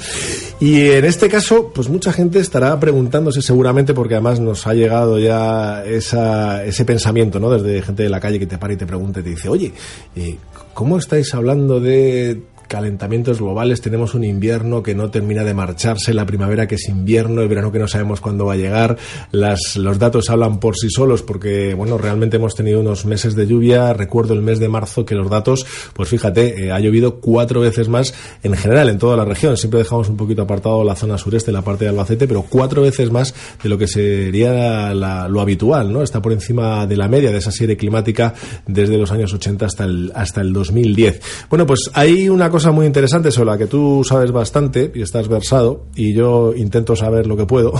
[0.60, 5.18] Y en este caso, pues mucha gente estará preguntándose seguramente, porque además nos ha llegado
[5.18, 7.48] ya esa, ese pensamiento, ¿no?
[7.48, 9.72] Desde gente de la calle que te para y te pregunta y te dice, oye,
[10.14, 10.36] eh,
[10.74, 16.26] ¿cómo estáis hablando de calentamientos globales, tenemos un invierno que no termina de marcharse, la
[16.26, 18.96] primavera que es invierno, el verano que no sabemos cuándo va a llegar,
[19.32, 23.46] las, los datos hablan por sí solos porque, bueno, realmente hemos tenido unos meses de
[23.46, 27.60] lluvia, recuerdo el mes de marzo que los datos, pues fíjate, eh, ha llovido cuatro
[27.60, 31.18] veces más en general en toda la región, siempre dejamos un poquito apartado la zona
[31.18, 35.40] sureste, la parte de Albacete, pero cuatro veces más de lo que sería la, lo
[35.40, 36.02] habitual, ¿no?
[36.02, 38.34] Está por encima de la media de esa serie climática
[38.66, 41.20] desde los años 80 hasta el, hasta el 2010.
[41.48, 45.26] Bueno, pues hay una cosa muy interesante sobre la que tú sabes bastante y estás
[45.26, 47.72] versado y yo intento saber lo que puedo,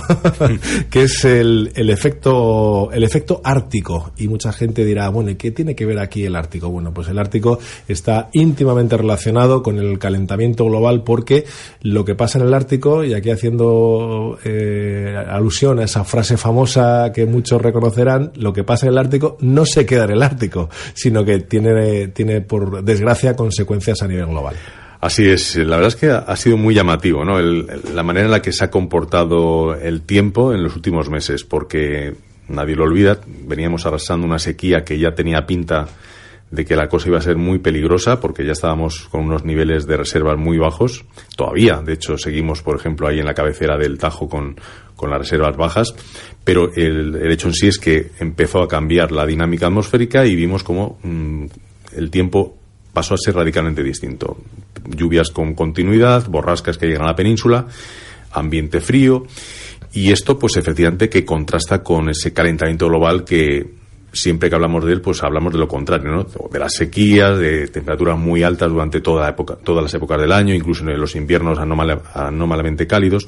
[0.89, 5.51] que es el, el, efecto el efecto ártico y mucha gente dirá, bueno, ¿y qué
[5.51, 6.69] tiene que ver aquí el ártico?
[6.69, 7.57] Bueno, pues el ártico
[7.87, 11.45] está íntimamente relacionado con el calentamiento global porque
[11.81, 17.13] lo que pasa en el ártico y aquí haciendo eh, alusión a esa frase famosa
[17.13, 20.69] que muchos reconocerán, lo que pasa en el ártico no se queda en el ártico,
[20.93, 24.55] sino que tiene tiene por desgracia consecuencias a nivel global.
[25.05, 27.37] Así es, la verdad es que ha sido muy llamativo, ¿no?
[27.37, 31.43] El, la manera en la que se ha comportado el tiempo en los últimos meses,
[31.43, 32.15] porque
[32.47, 35.85] nadie lo olvida, veníamos arrasando una sequía que ya tenía pinta
[36.49, 39.85] de que la cosa iba a ser muy peligrosa, porque ya estábamos con unos niveles
[39.85, 41.05] de reservas muy bajos,
[41.37, 44.55] todavía, de hecho, seguimos, por ejemplo, ahí en la cabecera del Tajo con,
[44.95, 45.93] con las reservas bajas,
[46.43, 50.35] pero el, el, hecho en sí es que empezó a cambiar la dinámica atmosférica y
[50.35, 51.45] vimos como mmm,
[51.95, 52.57] el tiempo
[52.95, 54.37] pasó a ser radicalmente distinto.
[54.87, 57.67] Lluvias con continuidad, borrascas que llegan a la península,
[58.31, 59.25] ambiente frío,
[59.93, 63.67] y esto pues efectivamente que contrasta con ese calentamiento global que
[64.13, 66.23] siempre que hablamos de él, pues hablamos de lo contrario, ¿no?
[66.49, 70.53] De las sequías, de temperaturas muy altas durante toda época, todas las épocas del año,
[70.53, 73.27] incluso en los inviernos anómal, anómalamente cálidos.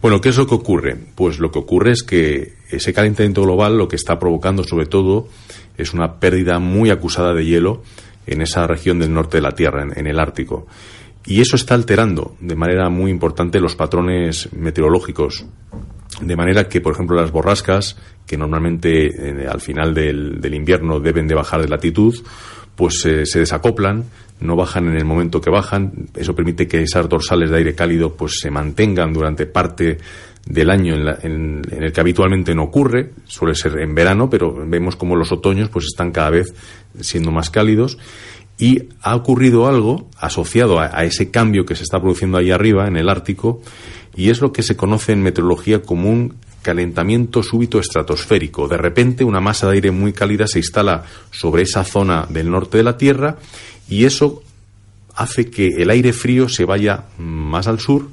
[0.00, 0.96] Bueno, ¿qué es lo que ocurre?
[1.14, 5.28] Pues lo que ocurre es que ese calentamiento global lo que está provocando sobre todo
[5.76, 7.82] es una pérdida muy acusada de hielo
[8.26, 10.66] en esa región del norte de la Tierra, en, el Ártico.
[11.26, 15.46] Y eso está alterando de manera muy importante los patrones meteorológicos.
[16.20, 17.96] De manera que, por ejemplo, las borrascas,
[18.26, 22.14] que normalmente eh, al final del, del, invierno deben de bajar de latitud,
[22.76, 24.04] pues eh, se desacoplan,
[24.40, 26.08] no bajan en el momento que bajan.
[26.14, 29.98] Eso permite que esas dorsales de aire cálido pues se mantengan durante parte
[30.46, 35.16] del año en, el que habitualmente no ocurre, suele ser en verano, pero vemos como
[35.16, 36.54] los otoños pues están cada vez
[37.00, 37.98] siendo más cálidos
[38.58, 42.86] y ha ocurrido algo asociado a, a, ese cambio que se está produciendo ahí arriba
[42.86, 43.62] en el Ártico
[44.14, 48.68] y es lo que se conoce en meteorología como un calentamiento súbito estratosférico.
[48.68, 52.78] De repente una masa de aire muy cálida se instala sobre esa zona del norte
[52.78, 53.36] de la Tierra
[53.88, 54.42] y eso
[55.14, 58.08] hace que el aire frío se vaya más al sur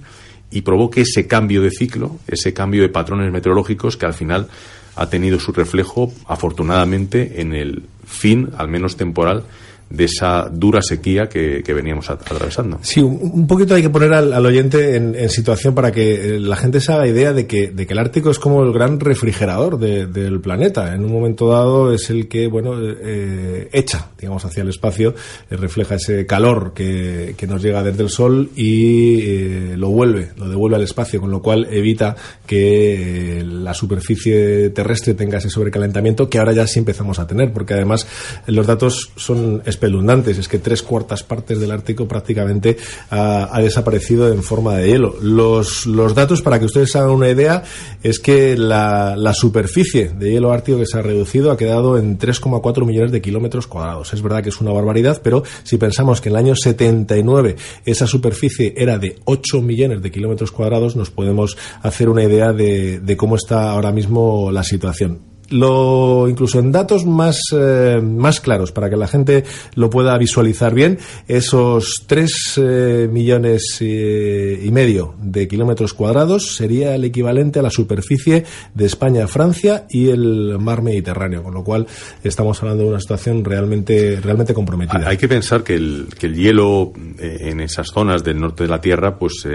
[0.52, 4.48] y provoque ese cambio de ciclo, ese cambio de patrones meteorológicos que al final
[4.96, 9.46] ha tenido su reflejo, afortunadamente, en el fin, al menos temporal,
[9.92, 12.80] de esa dura sequía que, veníamos atravesando.
[12.82, 16.82] Sí, un, poquito hay que poner al, oyente en, situación para que eh, la gente
[16.82, 20.42] se haga idea de que, de que el Ártico es como el gran refrigerador del
[20.42, 20.94] planeta.
[20.94, 25.16] En un momento dado es el que, bueno, eh, echa, digamos, hacia el espacio,
[25.50, 30.78] eh, refleja ese calor que, nos llega desde el Sol y lo vuelve, lo devuelve
[30.78, 32.16] al espacio, con lo cual evita
[32.46, 37.74] que la superficie terrestre tenga ese sobrecalentamiento que ahora ya sí empezamos a tener, porque
[37.74, 38.08] además
[38.48, 42.78] los datos son pelundantes Es que tres cuartas partes del Ártico prácticamente
[43.10, 45.16] ha, desaparecido en forma de hielo.
[45.22, 47.64] Los, los datos, para que ustedes hagan una idea,
[48.04, 52.18] es que la, la superficie de hielo ártico que se ha reducido ha quedado en
[52.18, 54.14] 3,4 millones de kilómetros cuadrados.
[54.14, 57.56] Es verdad que es una barbaridad, pero si pensamos que en el año 79
[57.86, 63.00] esa superficie era de 8 millones de kilómetros cuadrados, nos podemos hacer una idea de,
[63.00, 68.72] de cómo está ahora mismo la situación lo incluso en datos más, eh, más claros
[68.72, 69.44] para que la gente
[69.76, 70.98] lo pueda visualizar bien,
[71.28, 78.46] esos 3 eh, millones y medio de kilómetros cuadrados sería el equivalente a la superficie
[78.74, 81.88] de España, Francia y el mar Mediterráneo, con lo cual
[82.24, 85.08] estamos hablando de una situación realmente, realmente comprometida.
[85.08, 88.70] Hay que pensar que el, que el hielo eh, en esas zonas del norte de
[88.70, 89.46] la Tierra, pues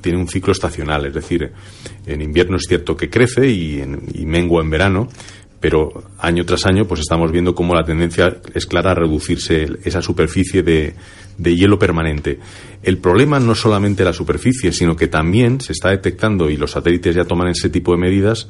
[0.00, 1.50] tiene un ciclo estacional, es decir,
[2.06, 3.82] en invierno es cierto que crece y,
[4.14, 5.08] y mengua en verano,
[5.60, 10.02] pero año tras año pues estamos viendo cómo la tendencia es clara a reducirse esa
[10.02, 10.94] superficie de,
[11.38, 12.38] hielo permanente.
[12.82, 17.14] El problema no solamente la superficie, sino que también se está detectando, y los satélites
[17.14, 18.48] ya toman ese tipo de medidas,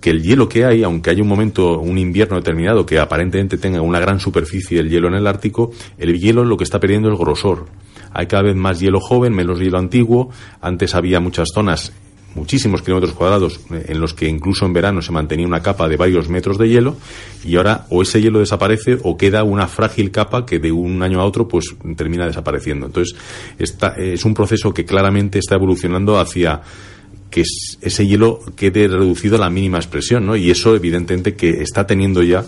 [0.00, 3.80] que el hielo que hay, aunque haya un momento, un invierno determinado que aparentemente tenga
[3.80, 7.18] una gran superficie del hielo en el Ártico, el hielo lo que está perdiendo es
[7.18, 7.66] grosor.
[8.12, 10.30] Hay cada vez más hielo joven, menos hielo antiguo.
[10.60, 11.92] Antes había muchas zonas
[12.34, 15.96] muchísimos kilómetros cuadrados eh, en los que incluso en verano se mantenía una capa de
[15.96, 16.96] varios metros de hielo
[17.44, 21.20] y ahora o ese hielo desaparece o queda una frágil capa que de un año
[21.20, 22.86] a otro pues termina desapareciendo.
[22.86, 23.16] Entonces
[23.58, 26.62] esta, es un proceso que claramente está evolucionando hacia
[27.30, 27.42] que
[27.80, 30.36] ese hielo quede reducido a la mínima expresión, ¿no?
[30.36, 32.44] Y eso evidentemente que está teniendo ya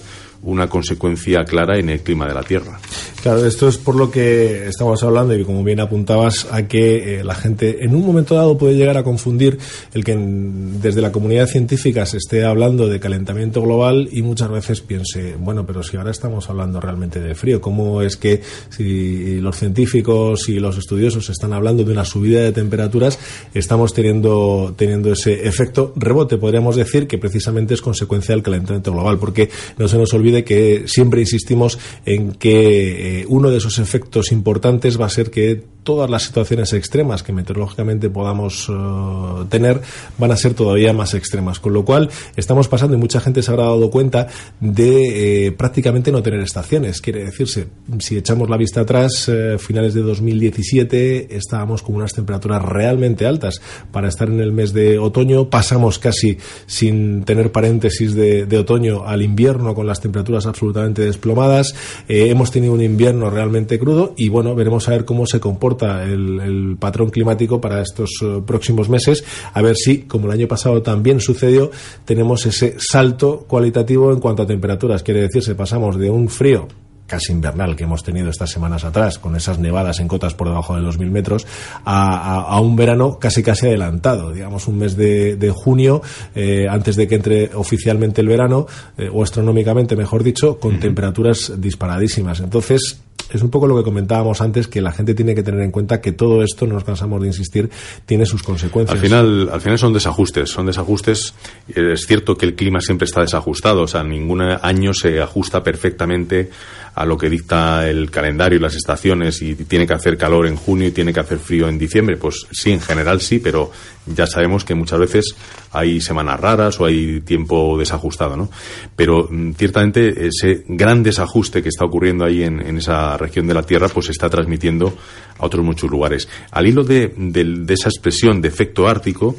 [0.47, 2.79] una consecuencia clara en el clima de la Tierra.
[3.23, 7.25] Claro, esto es por lo que estamos hablando y como bien apuntabas a que eh,
[7.25, 9.59] la gente en un momento dado puede llegar a confundir
[9.93, 14.81] el que desde la comunidad científica se esté hablando de calentamiento global y muchas veces
[14.81, 19.57] piense, bueno, pero si ahora estamos hablando realmente de frío, ¿cómo es que si los
[19.57, 23.19] científicos y los estudiosos están hablando de una subida de temperaturas,
[23.55, 26.39] estamos teniendo, teniendo ese efecto rebote?
[26.39, 30.85] Podríamos decir que precisamente es consecuencia del calentamiento global, porque no se nos olvide que
[30.87, 36.11] siempre insistimos en que eh, uno de esos efectos importantes va a ser que todas
[36.11, 39.81] las situaciones extremas que meteorológicamente podamos eh, tener
[40.19, 41.61] van a ser todavía más extremas.
[41.61, 44.27] Con lo cual, estamos pasando, y mucha gente se habrá dado cuenta,
[44.61, 47.01] de eh, prácticamente no tener estaciones.
[47.01, 47.69] Quiere decirse,
[48.01, 53.61] si echamos la vista atrás, finales de 2017 estábamos con unas temperaturas realmente altas.
[53.93, 59.23] Para estar en el mes de otoño, pasamos casi sin tener paréntesis de, otoño al
[59.23, 61.75] invierno con las temperaturas absolutamente desplomadas.
[62.09, 65.76] Eh, hemos tenido un invierno realmente crudo y bueno, veremos a ver cómo se comporta
[65.83, 69.25] el, patrón climático para estos eh, próximos meses.
[69.53, 71.71] A ver si, como el año pasado también sucedió,
[72.05, 75.03] tenemos ese salto cualitativo en cuanto a temperaturas.
[75.03, 76.69] Quiere decir, se pasamos de un frío
[77.07, 80.75] casi invernal que hemos tenido estas semanas atrás, con esas nevadas en cotas por debajo
[80.75, 81.47] de los mil metros,
[81.85, 86.03] a, un verano casi casi adelantado, digamos un mes de, junio,
[86.35, 88.67] eh, antes de que entre oficialmente el verano,
[88.99, 92.41] eh, o astronómicamente mejor dicho, con temperaturas disparadísimas.
[92.41, 93.01] Entonces,
[93.33, 96.01] es un poco lo que comentábamos antes, que la gente tiene que tener en cuenta
[96.01, 97.69] que todo esto, no nos cansamos de insistir,
[98.05, 98.97] tiene sus consecuencias.
[98.97, 101.35] Al final, al final son desajustes, son desajustes.
[101.69, 106.51] Es cierto que el clima siempre está desajustado, o sea, ningún año se ajusta perfectamente
[106.97, 110.57] a lo que dicta el calendario y las estaciones y tiene que hacer calor en
[110.57, 113.71] junio y tiene que hacer frío en diciembre, pues sí, en general sí, pero
[114.07, 115.37] ya sabemos que muchas veces
[115.73, 118.49] hay semanas raras o hay tiempo desajustado, ¿no?
[118.97, 123.63] Pero mm, ciertamente ese gran desajuste que está ocurriendo ahí en, esa región de la
[123.63, 124.97] Tierra, pues se está transmitiendo
[125.39, 126.27] a otros muchos lugares.
[126.51, 129.37] Al hilo de, de, de esa expresión de efecto ártico,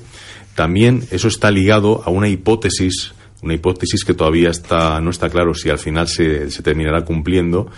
[0.54, 5.54] también eso está ligado a una hipótesis una hipótesis que todavía está, no está claro
[5.54, 7.70] si al final se, terminará cumpliendo,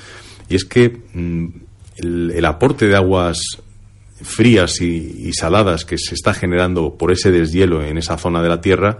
[0.48, 1.48] y es que mm,
[1.98, 3.42] el, aporte de aguas
[4.22, 8.50] frías y, y, saladas que se está generando por ese deshielo en esa zona de
[8.50, 8.98] la Tierra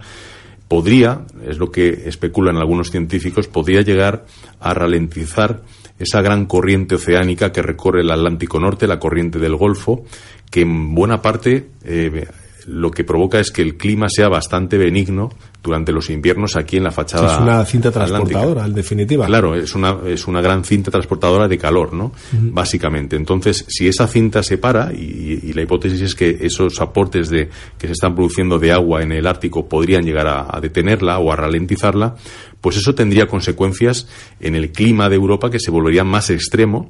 [0.70, 4.24] podría, es lo que especulan algunos científicos, podría llegar
[4.60, 5.62] a ralentizar
[5.98, 10.04] esa gran corriente oceánica que recorre el Atlántico Norte, la corriente del Golfo,
[10.50, 12.26] que en buena parte eh,
[12.70, 15.30] lo que provoca es que el clima sea bastante benigno
[15.62, 17.34] durante los inviernos aquí en la fachada.
[17.34, 19.26] Es una cinta transportadora, en definitiva.
[19.26, 22.06] Claro, es una, es una gran cinta transportadora de calor, ¿no?
[22.06, 22.52] Uh -huh.
[22.52, 23.16] Básicamente.
[23.16, 27.48] Entonces, si esa cinta se para, y, y, la hipótesis es que esos aportes de,
[27.76, 31.32] que se están produciendo de agua en el Ártico podrían llegar a, a detenerla o
[31.32, 32.14] a ralentizarla,
[32.60, 34.06] pues eso tendría consecuencias
[34.40, 36.88] en el clima de Europa que se volvería más extremo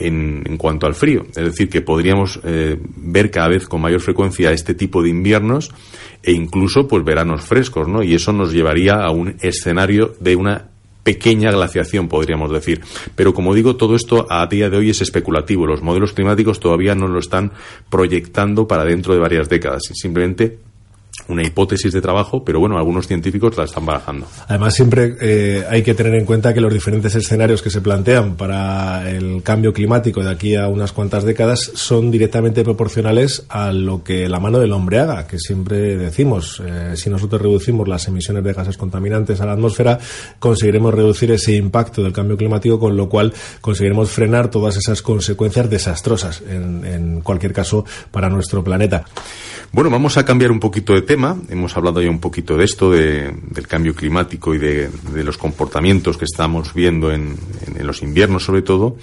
[0.00, 1.26] en, cuanto al frío.
[1.28, 5.70] Es decir, que podríamos eh, ver cada vez con mayor frecuencia este tipo de inviernos
[6.22, 8.02] e incluso pues veranos frescos, ¿no?
[8.02, 10.68] Y eso nos llevaría a un escenario de una
[11.02, 12.82] pequeña glaciación, podríamos decir.
[13.14, 15.66] Pero como digo, todo esto a día de hoy es especulativo.
[15.66, 17.52] Los modelos climáticos todavía no lo están
[17.88, 19.82] proyectando para dentro de varias décadas.
[19.94, 20.58] Simplemente
[21.30, 24.26] una hipótesis de trabajo, pero bueno, algunos científicos la están barajando.
[24.48, 28.36] Además, siempre eh, hay que tener en cuenta que los diferentes escenarios que se plantean
[28.36, 34.02] para el cambio climático de aquí a unas cuantas décadas son directamente proporcionales a lo
[34.02, 38.44] que la mano del hombre haga, que siempre decimos, eh, si nosotros reducimos las emisiones
[38.44, 39.98] de gases contaminantes a la atmósfera,
[40.38, 45.70] conseguiremos reducir ese impacto del cambio climático, con lo cual conseguiremos frenar todas esas consecuencias
[45.70, 49.04] desastrosas, en, en cualquier caso, para nuestro planeta.
[49.72, 51.36] Bueno, vamos a cambiar un poquito de tema.
[51.48, 54.90] Hemos hablado ya un poquito de esto, de, del cambio climático y de,
[55.22, 58.96] los comportamientos que estamos viendo en, en, en los inviernos, sobre todo.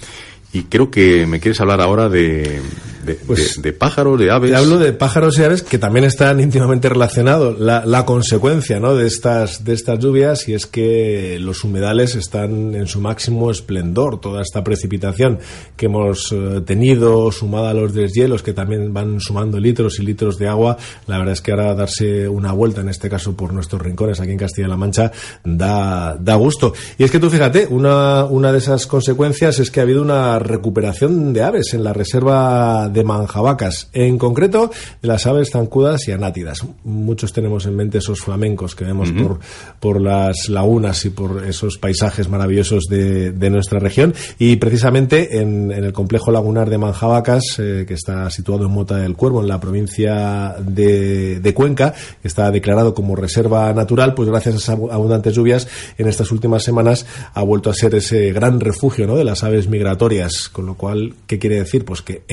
[0.52, 2.62] Y creo que me quieres hablar ahora de,
[3.08, 4.52] de, pues, de, de, pájaros, de aves.
[4.52, 7.60] Te hablo de pájaros y aves que también están íntimamente relacionados.
[7.60, 8.96] La, la, consecuencia ¿no?
[8.96, 14.20] de, estas, de estas lluvias y es que los humedales están en su máximo esplendor.
[14.20, 15.40] Toda esta precipitación
[15.76, 20.38] que hemos eh, tenido, sumada a los deshielos que también van sumando litros y litros
[20.38, 20.78] de agua,
[21.08, 24.32] la verdad es que ahora darse una vuelta, en este caso por nuestros rincones aquí
[24.32, 25.12] en Castilla-La Mancha,
[25.44, 26.74] da, da gusto.
[26.98, 30.40] Y es que tú fíjate, una, una de esas consecuencias es que ha habido una
[30.40, 34.72] recuperación de aves en la reserva de Manjabacas, en concreto
[35.02, 36.66] de las aves zancudas y anátidas.
[36.84, 39.28] Muchos tenemos en mente esos flamencos que vemos uh -huh.
[39.28, 39.40] por,
[39.80, 44.14] por las lagunas y por esos paisajes maravillosos de, de nuestra región.
[44.40, 48.98] Y precisamente en, en, el complejo lagunar de Manjabacas, eh, que está situado en Mota
[48.98, 54.30] del Cuervo, en la provincia de, de Cuenca, que está declarado como reserva natural, pues
[54.30, 55.68] gracias a esas abundantes lluvias
[55.98, 59.16] en estas últimas semanas ha vuelto a ser ese gran refugio ¿no?
[59.16, 60.50] de las aves migratorias.
[60.50, 61.86] Con lo cual, ¿qué quiere decir?
[61.86, 62.24] Pues que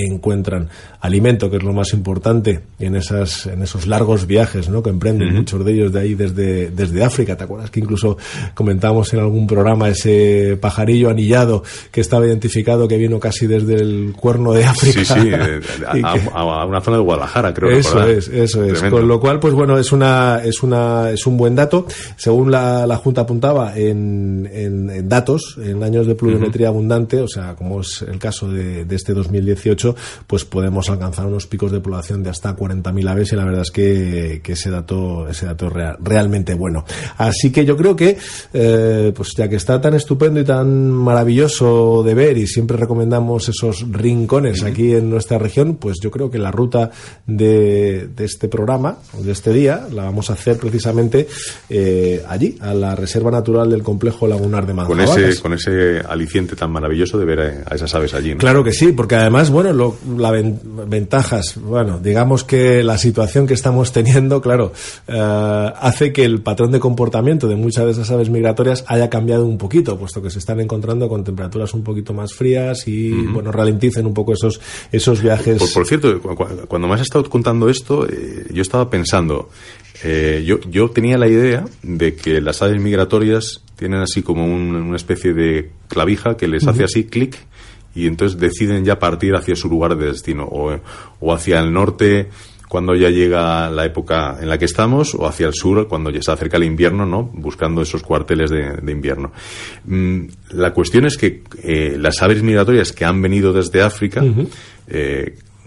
[1.01, 4.83] alimento, que es lo más importante en, esas, en esos largos viajes ¿no?
[4.83, 5.37] que emprenden, uh -huh.
[5.39, 7.37] muchos de ellos de ahí desde, desde África.
[7.37, 8.17] ¿Te acuerdas que incluso
[8.55, 14.15] comentamos en algún programa ese pajarillo anillado que estaba identificado que vino casi desde el
[14.17, 15.05] cuerno de África?
[15.05, 15.33] Sí, sí,
[16.03, 16.21] a, que...
[16.33, 17.71] a, una zona de Guadalajara, creo.
[17.71, 18.11] Eso recordar.
[18.11, 18.73] es, eso es.
[18.73, 18.97] Tremendo.
[18.97, 21.87] Con lo cual, pues bueno, es, una, es, una, es un buen dato.
[22.17, 26.75] Según la, la Junta apuntaba en, en, en, datos, en años de pluviometría uh -huh.
[26.75, 29.95] abundante, o sea, como es el caso de, de este 2018,
[30.27, 33.71] pues podemos alcanzar unos picos de población de hasta 40.000 aves y la verdad es
[33.71, 36.85] que, que ese dato, ese dato es real, realmente bueno.
[37.19, 38.17] Así que yo creo que,
[38.53, 43.49] eh, pues ya que está tan estupendo y tan maravilloso de ver y siempre recomendamos
[43.49, 46.91] esos rincones aquí en nuestra región, pues yo creo que la ruta
[47.27, 51.29] de, de este programa, de este día, la vamos a hacer precisamente
[51.69, 55.11] eh, allí, a la Reserva Natural del Complejo Lagunar de Manzanares.
[55.11, 58.33] Con ese, con ese aliciente tan maravilloso de ver a, a esas aves allí.
[58.33, 58.39] ¿no?
[58.39, 60.59] Claro que sí, porque además, bueno, lo, la ven,
[60.89, 64.73] ventajas, bueno, digamos que la situación que estamos teniendo, claro,
[65.07, 69.45] eh, hace que el patrón de comportamiento de muchas de esas aves migratorias haya cambiado
[69.45, 73.17] un poquito, puesto que se están encontrando con temperaturas un poquito más frías y, uh
[73.17, 73.33] -huh.
[73.35, 75.59] bueno, ralenticen un poco esos, esos viajes.
[75.59, 76.19] Por, por cierto,
[76.69, 79.51] cuando me has estado contando esto, eh, yo estaba pensando,
[80.03, 84.75] eh, yo, yo tenía la idea de que las aves migratorias tienen así como un,
[84.75, 86.71] una especie de clavija que les uh -huh.
[86.71, 87.37] hace así clic
[87.95, 90.79] y entonces deciden ya partir hacia su lugar de destino o,
[91.21, 92.29] o hacia el norte
[92.69, 96.21] cuando ya llega la época en la que estamos, o hacia el sur, cuando ya
[96.21, 97.23] se acerca el invierno, ¿no?
[97.23, 99.31] Buscando esos cuarteles de, invierno.
[99.85, 104.25] Mm, la cuestión es que eh, las aves migratorias que han venido desde África,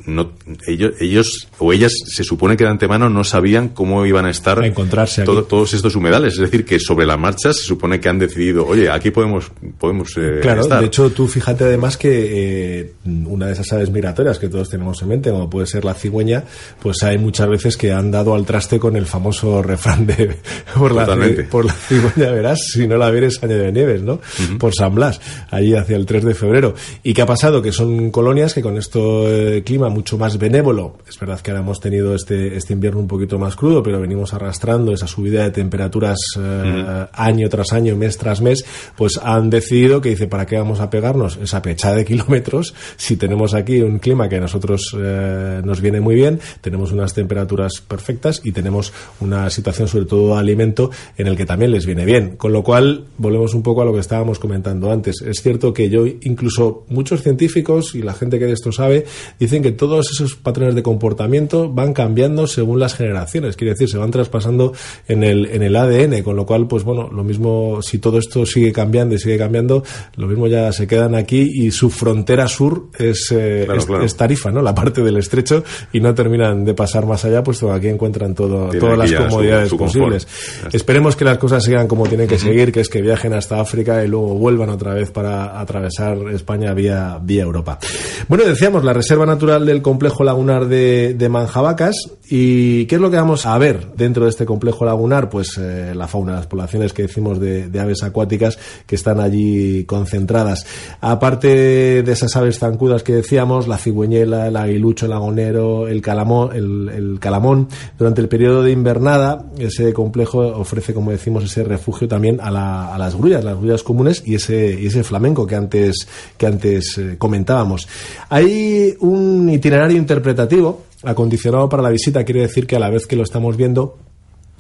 [0.08, 0.32] no,
[0.66, 4.64] ellos, ellos o ellas se supone que de antemano no sabían cómo iban a estar
[4.64, 6.34] encontrarse todos estos humedales.
[6.36, 10.10] Es decir, que sobre la marcha se supone que han decidido, oye, aquí podemos, podemos
[10.18, 14.47] eh, claro, de hecho, tú fíjate además que eh, una de esas aves migratorias que
[14.47, 16.45] todos tenemos en mente, como puede ser la cigüeña,
[16.82, 20.38] pues hay muchas veces que han dado al traste con el famoso refrán de
[20.78, 21.05] por, la,
[21.49, 24.22] por la cigüeña verás, si no la vieres año de nieves, ¿no?
[24.58, 25.20] Por San Blas,
[25.51, 26.76] allí hacia el 3 de febrero.
[27.03, 27.62] ¿Y qué ha pasado?
[27.62, 30.93] Que son colonias que con este clima mucho más benévolo.
[31.09, 34.31] Es verdad que ahora hemos tenido este, este invierno un poquito más crudo, pero venimos
[34.31, 38.63] arrastrando esa subida de temperaturas eh, año tras año, mes tras mes,
[38.95, 43.17] pues han decidido que dice, ¿para qué vamos a pegarnos esa pechada de kilómetros si
[43.17, 47.81] tenemos aquí un clima que a nosotros eh, nos viene muy bien, tenemos unas temperaturas
[47.81, 52.05] perfectas y tenemos una situación sobre todo de alimento en el que también les viene
[52.05, 52.37] bien.
[52.37, 55.23] Con lo cual, volvemos un poco a lo que estábamos comentando antes.
[55.23, 59.05] Es cierto que yo, incluso muchos científicos y la gente que de esto sabe,
[59.39, 63.97] dicen que todos esos patrones de comportamiento van cambiando según las generaciones, quiere decir, se
[63.97, 64.73] van traspasando
[65.07, 68.45] en el, en el ADN, con lo cual, pues bueno, lo mismo, si todo esto
[68.45, 69.83] sigue cambiando y sigue cambiando,
[70.15, 73.67] lo mismo ya se quedan aquí y su frontera sur es, eh,
[74.03, 74.61] es, Tarifa, ¿no?
[74.61, 75.63] La parte del estrecho
[75.93, 79.73] y no terminan de pasar más allá, puesto que aquí encuentran todo, todas las comodidades
[79.73, 80.27] posibles.
[80.71, 84.03] Esperemos que las cosas sigan como tienen que seguir, que es que viajen hasta África
[84.03, 87.79] y luego vuelvan otra vez para atravesar España vía, vía Europa.
[88.27, 91.95] Bueno, decíamos, la Reserva Natural del Complejo Lagunar de, de Manjabacas.
[92.30, 95.30] ¿Y qué es lo que vamos a ver dentro de este complejo lagunar?
[95.30, 100.65] Pues eh, la fauna, las poblaciones que decimos de, aves acuáticas que están allí concentradas.
[100.99, 106.49] Aparte de esas aves zancudas que decíamos, la cigüeñela, el aguilucho, el agonero, el calamón,
[106.53, 112.39] el, calamón, durante el periodo de invernada, ese complejo ofrece, como decimos, ese refugio también
[112.41, 112.51] a,
[112.97, 116.07] las grullas, las grullas comunes y ese, ese flamenco que antes,
[116.38, 117.88] que antes eh, comentábamos.
[118.30, 123.16] Hay un itinerario interpretativo acondicionado para la visita, quiere decir que a la vez que
[123.16, 123.97] lo estamos viendo,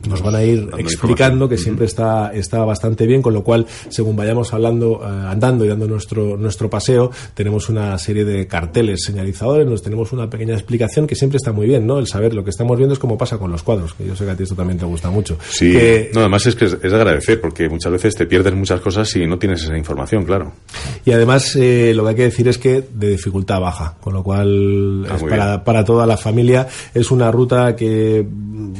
[0.05, 4.15] nos van a ir explicando que siempre está, está bastante bien, con lo cual, según
[4.15, 9.65] vayamos hablando, eh, andando y dando nuestro, nuestro paseo, tenemos una serie de carteles señalizadores,
[9.65, 11.97] nos tenemos una pequeña explicación que siempre está muy bien, ¿no?
[11.97, 14.25] El saber lo que estamos viendo es como pasa con los cuadros, que yo sé
[14.25, 15.37] que a ti esto también te gusta mucho.
[15.49, 15.75] Sí,
[16.13, 19.39] no, además es que es, agradecer, porque muchas veces te pierdes muchas cosas si no
[19.39, 20.53] tienes esa información, claro.
[21.05, 24.23] Y además, eh, lo que hay que decir es que de dificultad baja, con lo
[24.23, 28.25] cual, ah, para, para toda la familia, es una ruta que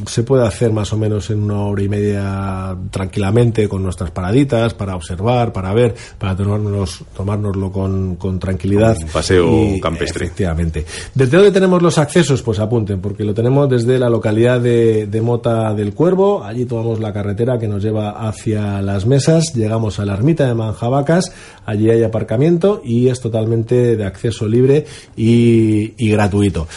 [0.06, 4.74] se puede hacer más o menos en una hora y media tranquilamente con nuestras paraditas
[4.74, 8.98] para observar, para ver, para tomarnos, tomárnoslo con, con tranquilidad.
[9.02, 9.50] Un paseo
[9.82, 10.26] campestre.
[10.26, 10.86] Efectivamente.
[11.14, 12.42] ¿Desde dónde tenemos los accesos?
[12.42, 16.44] Pues apunten, porque lo tenemos desde la localidad de, de Mota del Cuervo.
[16.44, 19.54] Allí tomamos la carretera que nos lleva hacia las mesas.
[19.56, 21.32] Llegamos a la ermita de Manjabacas.
[21.66, 24.86] Allí hay aparcamiento y es totalmente de acceso libre
[25.16, 26.68] y, y gratuito.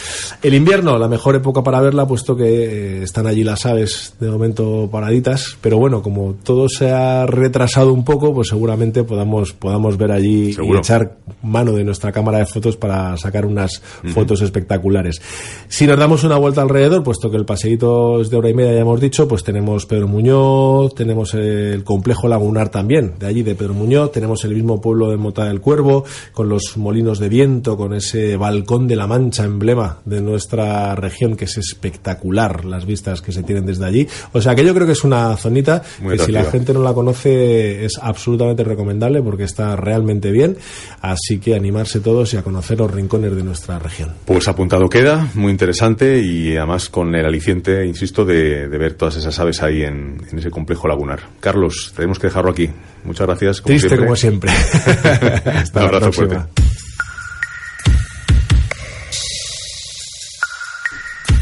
[0.42, 4.30] El invierno, la mejor época para verla, puesto que eh, están allí las aves de
[4.30, 9.96] momento paraditas, pero bueno, como todo se ha retrasado un poco, pues seguramente podamos, podamos
[9.96, 15.22] ver allí y echar mano de nuestra cámara de fotos para sacar unas fotos espectaculares.
[15.68, 18.74] Si nos damos una vuelta alrededor, puesto que el paseíto es de hora y media,
[18.74, 23.54] ya hemos dicho, pues tenemos Pedro Muñoz, tenemos el complejo lagunar también, de allí de
[23.54, 27.76] Pedro Muñoz, tenemos el mismo pueblo de Mota del Cuervo, con los molinos de viento,
[27.76, 33.22] con ese balcón de la Mancha, emblema de nuestra región, que es espectacular, las vistas
[33.22, 34.06] que se tienen desde allí.
[34.32, 36.92] O sea que yo creo que es una zonita que si la gente no la
[36.92, 40.56] conoce es absolutamente recomendable porque está realmente bien.
[41.00, 44.12] Así que animarse todos y a conocer los rincones de nuestra región.
[44.24, 49.38] Pues apuntado queda, muy interesante y además con el aliciente, insisto, de, ver todas esas
[49.38, 51.20] aves ahí en, ese complejo lagunar.
[51.40, 52.70] Carlos, tenemos que dejarlo aquí.
[53.04, 53.60] Muchas gracias.
[53.60, 54.50] Como Triste como siempre.
[55.44, 56.36] Hasta Un abrazo fuerte.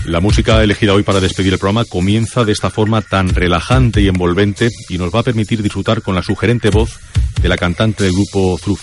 [0.08, 4.08] La música elegida hoy para despedir el programa comienza de esta forma tan relajante y
[4.08, 6.98] envolvente y nos va a permitir disfrutar con la sugerente voz
[7.42, 8.78] de la cantante del grupo Through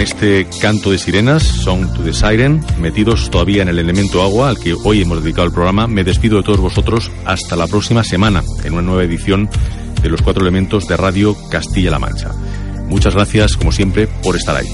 [0.00, 4.58] Este canto de sirenas, Song to the Siren, metidos todavía en el elemento agua al
[4.58, 8.42] que hoy hemos dedicado el programa, me despido de todos vosotros hasta la próxima semana
[8.64, 9.50] en una nueva edición
[10.02, 12.30] de los cuatro elementos de Radio Castilla-La Mancha.
[12.88, 14.68] Muchas gracias, como siempre, por estar ahí.